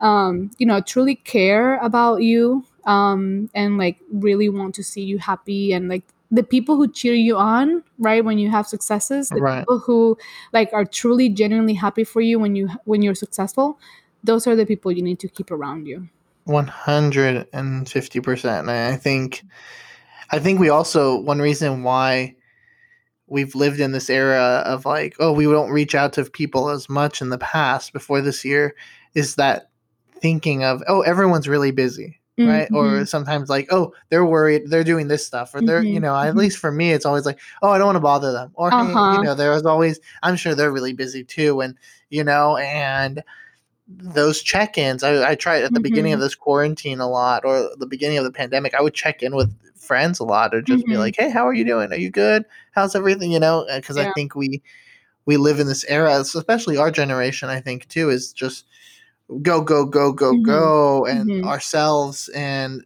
[0.00, 5.18] um you know truly care about you um and like really want to see you
[5.18, 9.40] happy and like the people who cheer you on right when you have successes the
[9.40, 9.60] Right.
[9.60, 10.16] people who
[10.52, 13.78] like are truly genuinely happy for you when you when you're successful
[14.24, 16.08] those are the people you need to keep around you
[16.44, 18.68] One hundred and fifty percent.
[18.68, 19.42] And I think,
[20.30, 22.34] I think we also one reason why
[23.28, 26.88] we've lived in this era of like, oh, we don't reach out to people as
[26.88, 28.74] much in the past before this year,
[29.14, 29.70] is that
[30.20, 32.68] thinking of oh, everyone's really busy, right?
[32.72, 33.06] Or Mhm.
[33.06, 36.34] sometimes like, oh, they're worried, they're doing this stuff, or they're, you Mhm, know, at
[36.34, 36.38] mhm.
[36.38, 39.10] least for me, it's always like, oh, I don't want to bother them, or Uh-huh.
[39.10, 41.76] you know, there's always, I'm sure they're really busy too, and
[42.10, 43.22] you know, and
[43.88, 46.20] those check-ins I, I tried at the beginning of Mhm.
[46.20, 49.52] this quarantine a lot or the beginning of the pandemic i would check in with
[49.76, 50.98] friends a lot or just be Mhm.
[50.98, 54.06] like hey how are you doing are you good how's everything you know because i
[54.06, 54.62] think we
[55.26, 58.66] we live in this era especially our generation i think too is just
[59.42, 60.42] go go go go Mhm.
[60.42, 61.44] go and Mhm.
[61.44, 62.82] ourselves and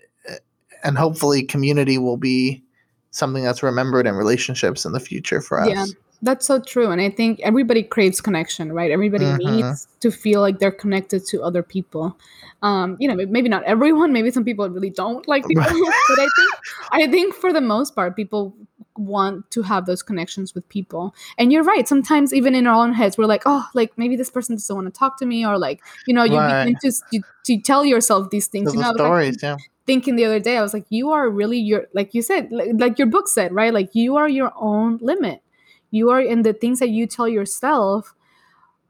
[0.83, 2.63] and hopefully community will be
[3.11, 5.85] something that's remembered in relationships in the future for us Yeah.
[6.23, 6.91] That's so true.
[6.91, 8.91] And I think everybody craves connection, right?
[8.91, 9.39] Everybody Mhm.
[9.39, 12.17] needs to feel like they're connected to other people.
[12.63, 15.63] Um, you know, maybe not everyone, maybe some people really don't like people,
[16.09, 16.53] but I think
[16.93, 18.55] I think for the most part, people
[18.99, 21.15] want to have those connections with people.
[21.39, 21.87] And you're right.
[21.87, 24.93] Sometimes even in our own heads, we're like, oh, like maybe this person doesn't want
[24.93, 26.65] to talk to me, or like, you know, you Right.
[26.65, 28.75] begin to, to to tell yourself these things.
[28.75, 31.11] You know, I was actually stories yeah thinking the other day, I was like, you
[31.13, 33.73] are really your like you said, like, like your book said, right?
[33.73, 35.43] Like you are your own limit.
[35.91, 38.15] You are and the things that you tell yourself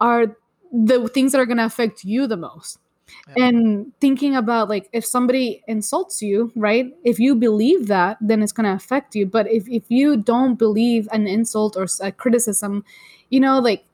[0.00, 0.36] are
[0.72, 2.78] the things that are gonna affect you the most.
[3.36, 3.46] Yeah.
[3.46, 6.92] And thinking about like if somebody insults you, right?
[7.04, 9.26] If you believe that, then it's gonna affect you.
[9.26, 12.84] But if, if you don't believe an insult or a criticism,
[13.30, 13.84] you know, like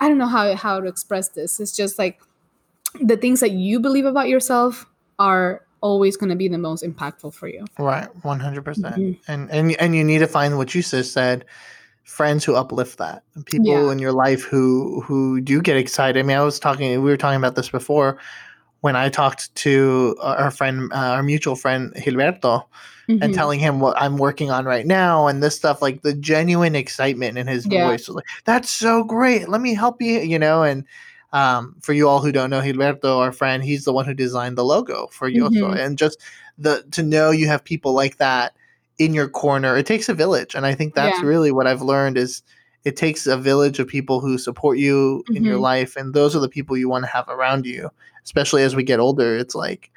[0.00, 1.60] I don't know how how to express this.
[1.60, 2.20] It's just like
[3.00, 4.86] the things that you believe about yourself
[5.18, 7.64] are always gonna be the most impactful for you.
[7.78, 8.96] Right, one hundred percent.
[8.96, 9.18] Mhm.
[9.28, 11.44] And and and you need to find what you just said,
[12.04, 13.92] friends who uplift that, people Yeah.
[13.92, 16.18] in your life who who do get excited.
[16.20, 18.18] I mean, I was talking, we were talking about this before
[18.80, 22.64] when I talked to uh, our friend, uh, our mutual friend Gilberto,
[23.08, 23.34] and Mhm.
[23.34, 27.36] telling him what I'm working on right now and this stuff, like the genuine excitement
[27.38, 27.86] in his Yeah.
[27.88, 29.48] voice, was like that's so great.
[29.48, 30.84] Let me help you, you know, and.
[31.32, 34.58] Um, for you all who don't know Gilberto, our friend, he's the one who designed
[34.58, 35.76] the logo for Yo Soy.
[35.76, 35.78] Mhm.
[35.86, 36.18] and just
[36.58, 38.52] the to know you have people like that
[38.98, 41.28] in your corner it takes a village and i think that's Yeah.
[41.28, 42.42] really what i've learned is
[42.84, 45.62] it takes a village of people who support you in your Mhm.
[45.62, 47.90] life and those are the people you want to have around you
[48.24, 49.90] especially as we get older it's like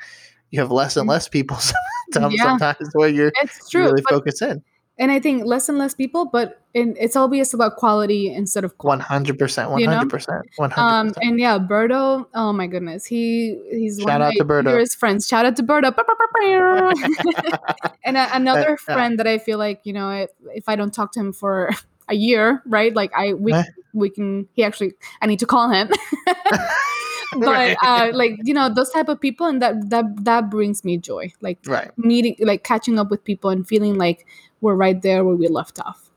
[0.52, 1.12] you have less and Mm.
[1.12, 1.58] less people
[2.12, 2.44] sometimes, Yeah.
[2.44, 3.84] sometimes where you're It's true.
[3.86, 4.64] really but- focus in
[5.00, 8.78] and I think less and less people, but in, it's always about quality instead of
[8.78, 9.02] quality.
[9.02, 9.98] 100% You know?
[9.98, 12.28] 100% 100% Um, and yeah, Berto.
[12.36, 15.28] Oh my goodness, he he's Shout one out of to my dearest friends.
[15.28, 15.92] Shout out to Berto.
[18.06, 21.12] and a, another friend that I feel like you know, if, if I don't talk
[21.14, 21.72] to him for
[22.10, 22.94] a year, right?
[22.94, 23.64] Like I we Eh.
[23.94, 24.48] we can.
[24.54, 25.90] He actually, I need to call him.
[27.34, 27.78] but Right.
[27.84, 31.32] uh, like you know, those type of people, and that that that brings me joy.
[31.42, 34.28] Like right meeting, like catching up with people, and feeling like
[34.62, 36.10] we're right there where we left off.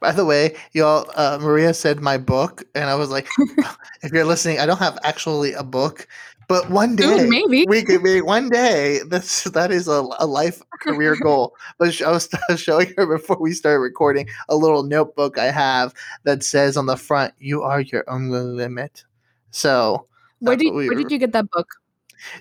[0.00, 3.28] By the way, y'all, uh, Maria said my book, and I was like,
[4.02, 6.06] if you're listening, I don't have actually a book,
[6.48, 7.64] but one day Dude, maybe.
[7.66, 9.00] we could be one day.
[9.08, 11.54] That's that is a, a life career goal.
[11.78, 16.42] But I was showing her before we started recording a little notebook I have that
[16.42, 19.04] says on the front, "You are your own limit."
[19.50, 20.06] So
[20.40, 21.68] Where did we where did you get that book?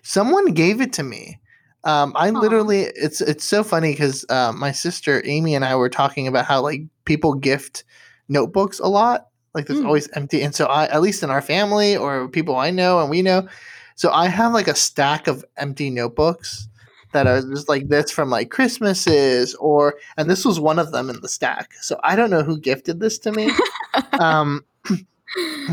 [0.02, 1.39] someone gave it to me
[1.86, 2.32] um i Aw.
[2.32, 6.46] literally it's it's so funny because uh, my sister amy and i were talking about
[6.46, 7.84] how like people gift
[8.30, 9.86] notebooks a lot like there's Mm.
[9.88, 13.10] always empty and so i at least in our family or people i know and
[13.10, 13.48] we know
[13.96, 16.68] so i have like a stack of empty notebooks
[17.12, 21.10] that are just like this from like christmases or and this was one of them
[21.10, 23.50] in the stack so i don't know who gifted this to me
[24.20, 24.64] um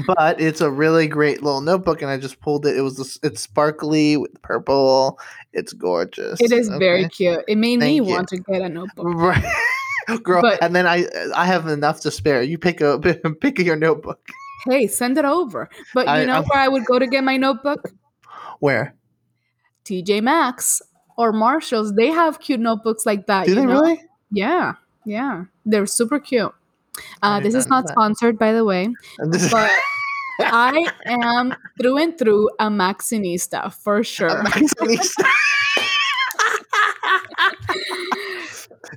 [0.07, 3.19] but it's a really great little notebook and i just pulled it it was this,
[3.23, 5.19] it's sparkly with purple
[5.53, 7.45] it's gorgeous It is very cute.
[7.49, 8.05] It made me you.
[8.05, 9.07] want to get a notebook.
[9.15, 9.45] right
[10.23, 11.07] girl But- and then i
[11.37, 12.99] i have enough to spare you pick a
[13.41, 14.21] pick your notebook
[14.67, 15.71] Hey, send it over.
[15.95, 17.93] But you I- know I'm- where I would go to get my notebook?
[18.59, 18.95] where
[19.87, 20.83] TJ Maxx
[21.17, 21.95] or Marshalls.
[21.95, 23.47] They have cute notebooks like that.
[23.47, 23.81] do they know?
[23.81, 24.75] really Yeah,
[25.07, 25.45] yeah.
[25.65, 26.53] They're super cute.
[27.23, 27.93] Uh, this is not that.
[27.93, 28.89] sponsored, by the way,
[29.19, 29.71] And this is- but
[30.41, 34.43] I am through and through a Maxxinista for sure.
[34.45, 35.25] Maximista.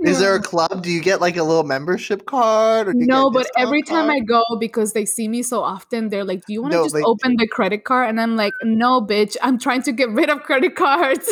[0.02, 0.84] Is there a club?
[0.84, 2.88] Do you get like a little membership card?
[2.88, 6.10] Or do you No, but every time I go, because they see me so often,
[6.10, 8.54] they're like, "Do you want to No, just open the credit card?" And I'm like,
[8.64, 11.30] "No, bitch, I'm trying to get rid of credit cards."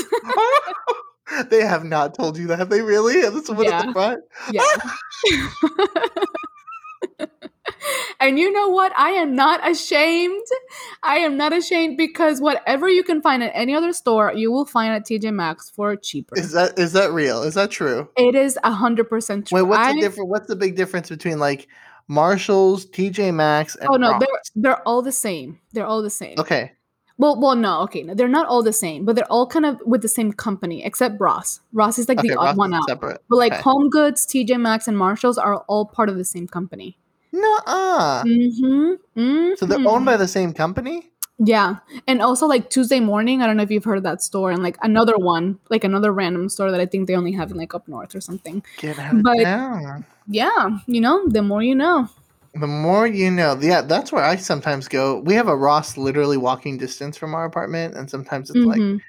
[1.50, 2.60] they have not told you that.
[2.60, 3.22] Have they really?
[3.22, 4.22] That's one at the front.
[4.52, 4.64] yeah.
[8.20, 8.91] and you know what?
[8.97, 10.45] I am not ashamed.
[11.04, 14.66] I am not ashamed because whatever you can find at any other store, you will
[14.66, 16.38] find at TJ Maxx for cheaper.
[16.38, 17.43] Is that is that real?
[17.43, 18.08] Is that true?
[18.18, 19.58] it is a hundred percent true.
[19.58, 20.30] Wait, what's I- the difference?
[20.30, 21.68] What's the big difference between like
[22.08, 24.20] Marshalls, TJ Maxx, and Oh no, Ross?
[24.22, 25.60] they're they're all the same.
[25.74, 26.36] They're all the same.
[26.39, 26.74] okay.
[27.22, 29.80] Well, well, no, okay, no, they're not all the same, but they're all kind of
[29.86, 31.60] with the same company, except Ross.
[31.72, 32.88] Ross is like Okay, the Ross odd one out.
[32.88, 33.22] separate.
[33.30, 33.62] But like okay.
[33.62, 36.98] Home Goods, TJ Maxx, and Marshalls are all part of the same company.
[37.32, 38.24] Nuh-uh.
[38.24, 39.54] Mm-hmm.
[39.56, 41.12] So they're owned by the same company?
[41.38, 41.76] Yeah,
[42.08, 43.44] and also like Tuesday morning.
[43.44, 46.12] I don't know if you've heard of that store, and like another one, like another
[46.12, 48.64] random store that I think they only have in like up north or something.
[48.78, 50.06] Get out of town.
[50.28, 52.10] Yeah, you know, the more you know.
[52.54, 53.58] The more you know.
[53.62, 55.20] Yeah, that's where I sometimes go.
[55.22, 59.02] We have a Ross literally walking distance from our apartment, and sometimes it's like Mhm.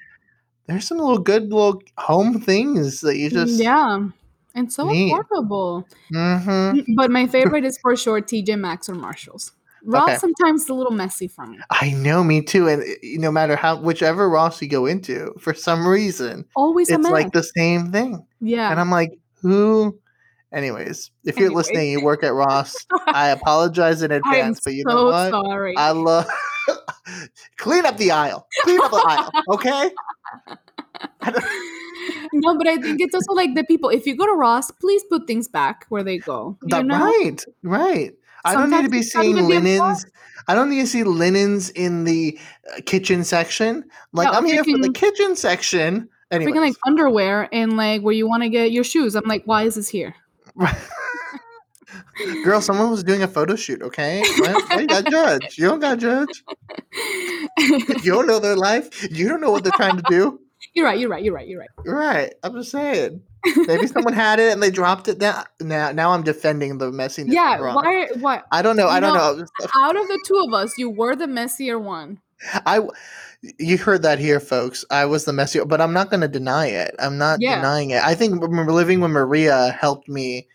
[0.67, 4.07] there's some little good little home things that you just yeah,
[4.55, 5.13] and so Neat.
[5.13, 5.85] affordable.
[6.09, 9.51] hmm But my favorite is for sure TJ Maxx or Marshalls.
[9.85, 10.17] Ross Okay.
[10.19, 11.59] sometimes a little messy for me.
[11.69, 12.69] I know, me too.
[12.69, 12.85] And uh,
[13.19, 17.43] no matter how, whichever Ross you go into, for some reason, Always it's like the
[17.43, 18.25] same thing.
[18.39, 18.71] yeah.
[18.71, 19.99] And I'm like, who?
[20.53, 21.67] Anyways, if you're Anyways.
[21.69, 22.75] listening, you work at Ross.
[23.07, 25.31] I apologize in advance, but you so know what?
[25.31, 25.75] sorry.
[25.77, 26.27] I love
[27.57, 28.45] clean up the aisle.
[28.61, 29.89] Clean up the aisle, okay?
[32.33, 33.89] No, but I think it's also like the people.
[33.89, 36.57] If you go to Ross, please put things back where they go.
[36.63, 36.99] You That- know?
[36.99, 38.11] right, right.
[38.45, 39.89] I don't need to be seeing even their fault.
[39.89, 40.05] linens.
[40.49, 42.37] I don't need to see linens in the
[42.75, 43.85] uh, kitchen section.
[44.11, 46.09] Like Yeah, I'm here for the kitchen section.
[46.31, 49.15] Anyway, Freaking like underwear and like where you want to get your shoes.
[49.15, 50.13] I'm like, why is this here?
[52.43, 53.81] girl, someone was doing a photo shoot.
[53.81, 55.57] Okay, why, why you got judge?
[55.57, 56.43] You don't got judge.
[58.03, 59.07] You don't know their life.
[59.11, 60.39] You don't know what they're trying to do.
[60.73, 60.99] you're right.
[60.99, 61.23] You're right.
[61.23, 61.47] You're right.
[61.47, 61.69] You're right.
[61.85, 62.33] You're Right.
[62.43, 63.21] I'm just saying.
[63.67, 65.43] Maybe someone had it and they dropped it down.
[65.59, 67.33] Now, now I'm defending the messiness.
[67.33, 67.59] Yeah.
[67.73, 68.07] Why?
[68.19, 68.41] Why?
[68.51, 68.87] I don't know.
[68.87, 69.35] I don't No.
[69.35, 69.45] know.
[69.75, 72.19] Out of the two of us, you were the messier one.
[72.65, 72.81] I
[73.59, 74.85] you heard that here, folks.
[74.89, 76.95] I was the messy, but I'm not going to deny it.
[76.99, 77.55] I'm not Yeah.
[77.55, 78.03] denying it.
[78.03, 80.47] I think living with Maria helped me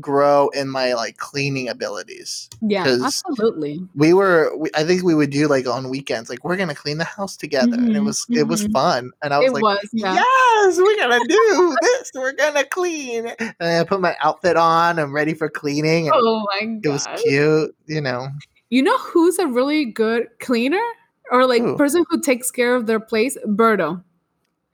[0.00, 2.48] grow in my like cleaning abilities.
[2.62, 3.86] Yeah, absolutely.
[3.94, 6.98] We were, we, I think we would do like on weekends, like we're gonna clean
[6.98, 8.72] the house together, and it mm-hmm, was it was mm-hmm.
[8.72, 9.10] fun.
[9.22, 10.14] And I was It like, was, yeah.
[10.14, 12.10] yes, we're gonna do this.
[12.14, 13.32] We're gonna clean.
[13.38, 14.98] And I put my outfit on.
[14.98, 16.10] I'm ready for cleaning.
[16.12, 16.86] Oh my god.
[16.86, 18.28] it was cute, you know.
[18.70, 20.82] You know who's a really good cleaner
[21.32, 21.76] or like Who?
[21.76, 23.36] person who takes care of their place?
[23.46, 24.04] Berto.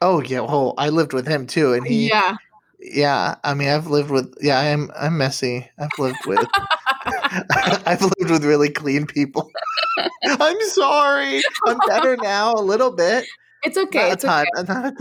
[0.03, 2.37] Oh yeah, well, I lived with him too, and he yeah.
[2.81, 4.33] Yeah, I mean, I've lived with.
[4.41, 4.91] Yeah, I'm.
[4.97, 5.69] I'm messy.
[5.81, 6.47] I've lived with.
[7.87, 9.51] I've lived with really clean people.
[10.25, 11.41] I'm sorry.
[11.67, 13.25] I'm better now, a little bit.
[13.65, 14.13] It's okay.
[14.13, 14.47] It's ton.
[14.57, 14.67] okay.
[14.67, 14.97] ton.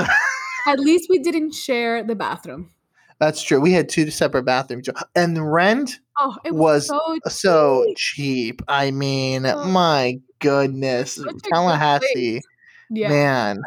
[0.68, 2.72] At least we didn't share the bathroom.
[3.20, 3.60] That's true.
[3.62, 8.58] We had two separate bathrooms, and the rent Oh, it was, was so so cheap.
[8.58, 8.62] cheap.
[8.68, 9.66] I mean, Oh.
[9.66, 12.42] my goodness, Such a good Tallahassee.
[12.90, 13.10] Yeah.
[13.10, 13.62] man.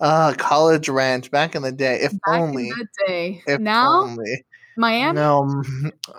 [0.00, 2.00] Uh, college ranch back in the day.
[2.00, 2.70] If Back only.
[3.06, 3.42] day.
[3.46, 4.44] If now only.
[4.76, 5.62] Miami No.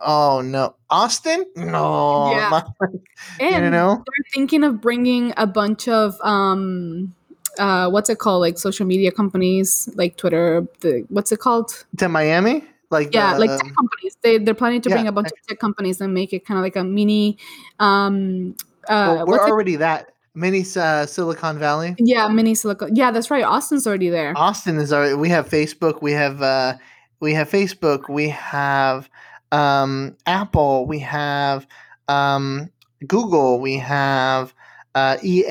[0.02, 0.76] Oh no.
[0.90, 1.46] Austin?
[1.56, 2.32] No.
[2.32, 2.62] Yeah.
[3.40, 3.96] and you know?
[3.96, 7.14] they're thinking of bringing a bunch of um
[7.60, 12.08] uh what's it called like social media companies like Twitter the what's it called To
[12.08, 12.64] Miami?
[12.92, 15.60] Like yeah the, like tech companies they they're planning to bring a bunch of tech
[15.60, 17.38] companies and make it kind of like a mini
[17.80, 18.56] um
[18.90, 21.96] uh well, we're what's it- already that mini uh, Silicon Valley.
[21.98, 26.02] yeah mini silicon yeah that's right Austin's already there Austin is already we have Facebook,
[26.02, 26.76] we have uh
[27.22, 29.10] we have Facebook, we have
[29.52, 31.66] um Apple, we have
[32.08, 32.70] um
[33.08, 34.54] Google, we have
[34.96, 35.46] uh, EA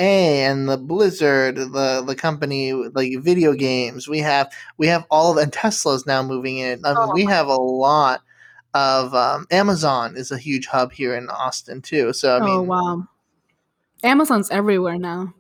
[0.47, 4.09] and the Blizzard, the the company like video games.
[4.09, 6.85] We have we have all of and Tesla's now moving in.
[6.85, 8.23] I mean, Oh we have a lot
[8.73, 12.15] of um, Amazon is a huge hub here in Austin too.
[12.15, 13.09] So I mean, oh wow
[14.05, 15.33] Amazon's everywhere now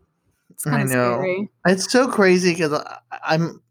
[0.50, 1.14] it's I of know.
[1.18, 2.82] scary It's so crazy because
[3.24, 3.62] I'm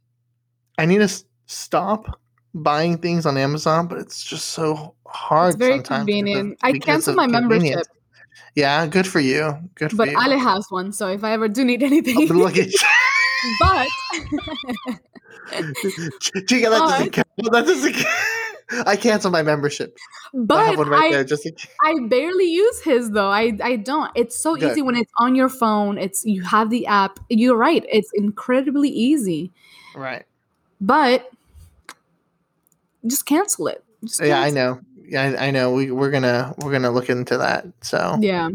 [0.78, 2.20] I need to s- stop
[2.56, 5.50] buying things on Amazon, but it's just so hard.
[5.56, 6.72] it's very sometimes because of- convenient I
[7.08, 7.86] of my membership.
[8.56, 9.54] Yeah, good for you.
[9.76, 10.20] Good for but you.
[10.20, 12.70] Ale has one so if I ever do need Oh, anything look at
[13.60, 13.88] but
[16.22, 17.28] Chica, that doesn't count.
[17.38, 18.08] That doesn't count.
[18.86, 19.98] I cancel my membership.
[20.34, 21.24] I but one right I.
[21.24, 21.48] Just.
[21.84, 23.30] I barely use his though.
[23.30, 24.12] I I don't.
[24.16, 24.72] It's so Good.
[24.72, 25.98] easy when it's on your phone.
[25.98, 27.20] It's you have the app.
[27.30, 27.86] You're right.
[27.90, 29.52] It's incredibly easy.
[29.96, 30.26] right.
[30.82, 31.30] But
[33.06, 33.84] just cancel it.
[34.04, 34.80] Just Yeah, I know.
[35.06, 35.72] Yeah, I, I know.
[35.72, 37.66] We we're gonna we're gonna look into that.
[37.82, 38.18] So.
[38.20, 38.50] Yeah.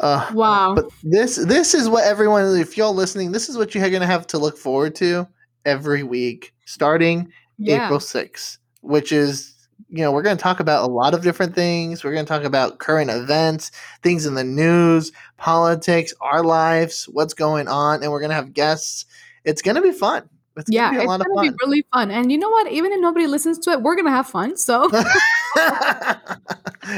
[0.00, 0.74] Uh, Wow.
[0.74, 4.26] But this this is what everyone if y'all listening, this is what you're gonna have
[4.28, 5.26] to look forward to
[5.64, 7.86] every week, starting yeah.
[7.86, 9.50] April 6th, which is
[9.88, 12.04] you know, we're gonna talk about a lot of different things.
[12.04, 13.70] We're gonna talk about current events,
[14.02, 19.06] things in the news, politics, our lives, what's going on, and we're gonna have guests.
[19.44, 20.28] It's gonna be fun.
[20.56, 21.48] It's yeah, gonna be a it's lot gonna fun.
[21.48, 22.10] be really fun.
[22.10, 22.70] And you know what?
[22.70, 24.56] Even if nobody listens to it, we're gonna have fun.
[24.56, 24.88] So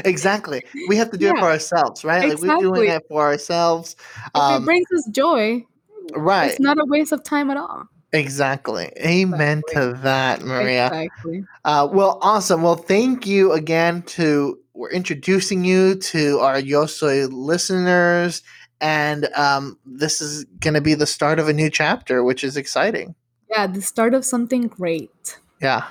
[0.05, 0.63] exactly.
[0.87, 2.29] We have to do it for ourselves, right?
[2.29, 3.95] Like we're doing it for ourselves.
[3.99, 5.65] if it Um, brings us joy,
[6.15, 6.51] right.
[6.51, 7.83] it's not a waste of time at all.
[8.13, 8.91] Exactly.
[8.99, 10.87] Amen to that, Maria.
[10.87, 11.43] Exactly.
[11.65, 12.63] Uh, well, awesome.
[12.63, 18.43] Well, thank you again to we're introducing you to our Yo Soy listeners,
[18.79, 22.55] and um, this is going to be the start of a new chapter, which is
[22.55, 23.15] exciting.
[23.49, 25.39] Yeah, the start of something great.
[25.61, 25.85] Yeah.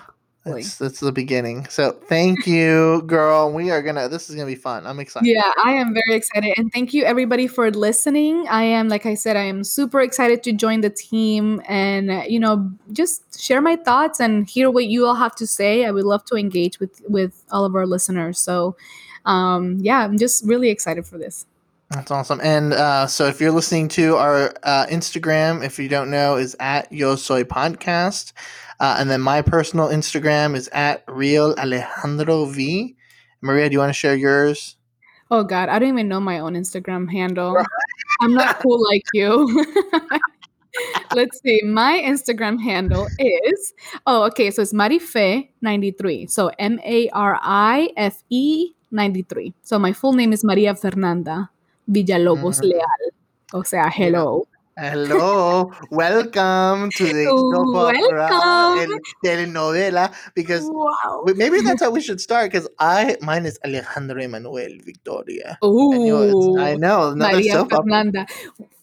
[0.47, 1.67] That's that's the beginning.
[1.69, 3.53] So thank you, girl.
[3.53, 4.09] We are gonna.
[4.09, 4.87] This is gonna be fun.
[4.87, 5.29] I'm excited.
[5.29, 6.55] Yeah, I am very excited.
[6.57, 8.47] And thank you everybody for listening.
[8.49, 12.23] I am, like I said, I am super excited to join the team and, uh,
[12.29, 15.85] you know, just share my thoughts and hear what you all have to say.
[15.85, 18.39] I would love to engage with with all of our listeners.
[18.39, 18.77] So,
[19.25, 21.47] um, yeah, I'm just really excited for this.
[21.91, 22.41] That's awesome.
[22.43, 26.57] And uh, so if you're listening to our uh, Instagram, if you don't know, is
[26.59, 28.33] at Yo Soy Podcast.
[28.81, 32.97] Uh, and then my personal Instagram is at Real Alejandro V.
[33.41, 34.77] Maria, do you want to share yours?
[35.31, 37.57] Oh God, I don't even know my own Instagram handle.
[38.21, 39.65] I'm not cool like you.
[41.15, 41.63] Let's see.
[41.65, 43.73] My Instagram handle is
[44.07, 46.31] oh okay, so it's Marife93.
[46.31, 49.55] So M A R I F E 93.
[49.63, 51.51] So my full name is Maria Fernanda
[51.91, 52.63] Villalobos Mm.
[52.63, 53.13] Leal.
[53.55, 54.47] O sea, hello.
[54.79, 58.29] Hello, welcome to the soap opera
[59.25, 61.25] telenovela because Wow.
[61.35, 65.57] Maybe that's how we should start because I mine is Alejandro Emanuel Victoria.
[65.65, 66.59] Ooh.
[66.61, 67.85] I know Maria soap opera.
[67.89, 68.27] Fernanda.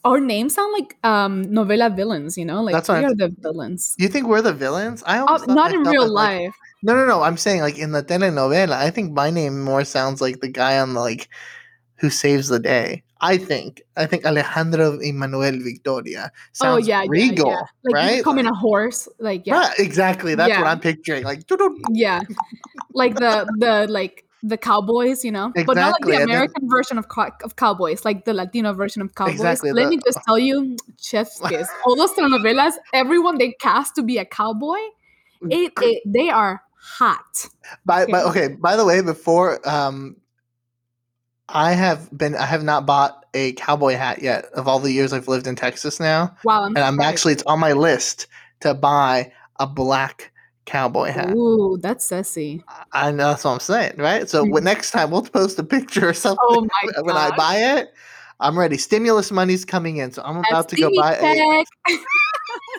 [0.04, 2.64] Our names sound like um novela villains, you know?
[2.64, 3.94] Like That's we are the villains.
[4.00, 5.04] You think we're the villains?
[5.06, 6.56] I Uh, not in real as, like- life.
[6.82, 7.22] no, no, no.
[7.22, 8.74] I'm saying like in the telenovela.
[8.74, 11.30] I think my name more sounds like the guy on the like
[12.02, 13.04] who saves the day.
[13.24, 13.82] I think.
[13.96, 17.62] I think Alejandro Emanuel Victoria sounds oh yeah, regal, yeah, yeah.
[17.84, 18.12] Like right?
[18.12, 19.08] you becoming a horse.
[19.20, 19.60] Like yeah.
[19.60, 20.36] Right, exactly.
[20.36, 21.24] That's what I'm picturing.
[21.24, 21.44] Like.
[21.92, 22.22] Yeah.
[22.94, 25.64] Like the the like the cowboys, you know, exactly.
[25.64, 28.74] but not like the and then- American version of cow- of cowboys, like the Latino
[28.74, 29.36] version of cowboys.
[29.36, 31.70] Exactly, Let the- me just tell you, chef's kiss.
[31.86, 34.80] All those telenovelas, everyone they cast to be a cowboy,
[35.50, 37.48] it, it they are hot.
[37.86, 38.46] By, by Okay.
[38.46, 38.56] okay.
[38.56, 40.18] By the way, before um,
[41.54, 42.36] I have been.
[42.36, 44.46] I have not bought a cowboy hat yet.
[44.54, 47.44] Of all the years I've lived in Texas now, Wow, I'm and I'm actually it's
[47.44, 48.28] on my list
[48.62, 50.32] to buy a black
[50.66, 51.32] cowboy hat.
[51.32, 52.64] Ooh, that's sassy.
[52.92, 54.28] I know that's what I'm saying, right?
[54.28, 54.66] So when, mm-hmm.
[54.66, 56.68] next time we'll post a picture or something Oh
[57.02, 57.94] when I buy it.
[58.40, 58.78] I'm ready.
[58.78, 61.64] Stimulus money's coming in, so I'm about to go buy a.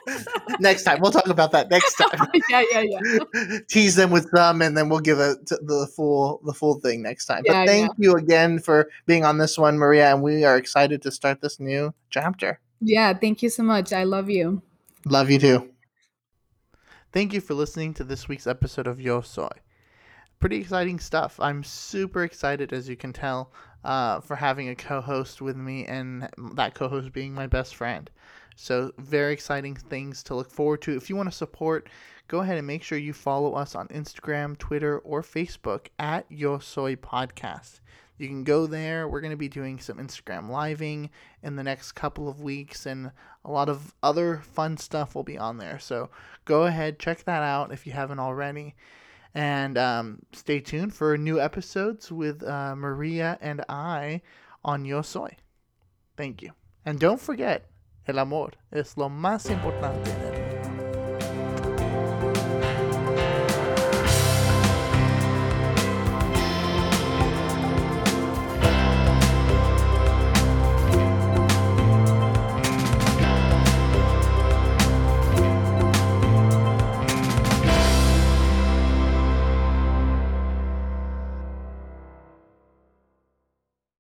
[0.06, 0.60] check.
[0.60, 2.28] next time we'll talk about that next time.
[2.50, 3.58] yeah, yeah, yeah.
[3.68, 7.26] tease them with some and then we'll give it the full the full thing next
[7.26, 10.56] time Yeah, but thank you again for being on this one maria and we are
[10.56, 13.92] excited to start this new chapter Yeah, thank you so much.
[13.92, 14.62] I love you.
[15.06, 15.70] love you too
[17.12, 19.48] thank you for listening to this week's episode of yo soy
[20.40, 23.52] pretty exciting stuff i'm super excited as you can tell
[23.84, 28.10] uh, for having a co-host with me and that co-host being my best friend
[28.56, 31.88] so very exciting things to look forward to if you want to support
[32.28, 36.58] go ahead and make sure you follow us on Instagram, Twitter, or Facebook at Yo
[36.58, 37.80] Soy Podcast.
[38.16, 39.08] You can go there.
[39.08, 41.10] We're going to be doing some Instagram living
[41.42, 43.10] in the next couple of weeks, and
[43.44, 45.78] a lot of other fun stuff will be on there.
[45.78, 46.10] So
[46.44, 48.74] go ahead, check that out if you haven't already.
[49.34, 54.22] And um, stay tuned for new episodes with uh, Maria and I
[54.64, 55.36] on Yo Soy.
[56.16, 56.52] Thank you.
[56.86, 57.68] And don't forget,
[58.06, 60.43] el amor es lo más importante en el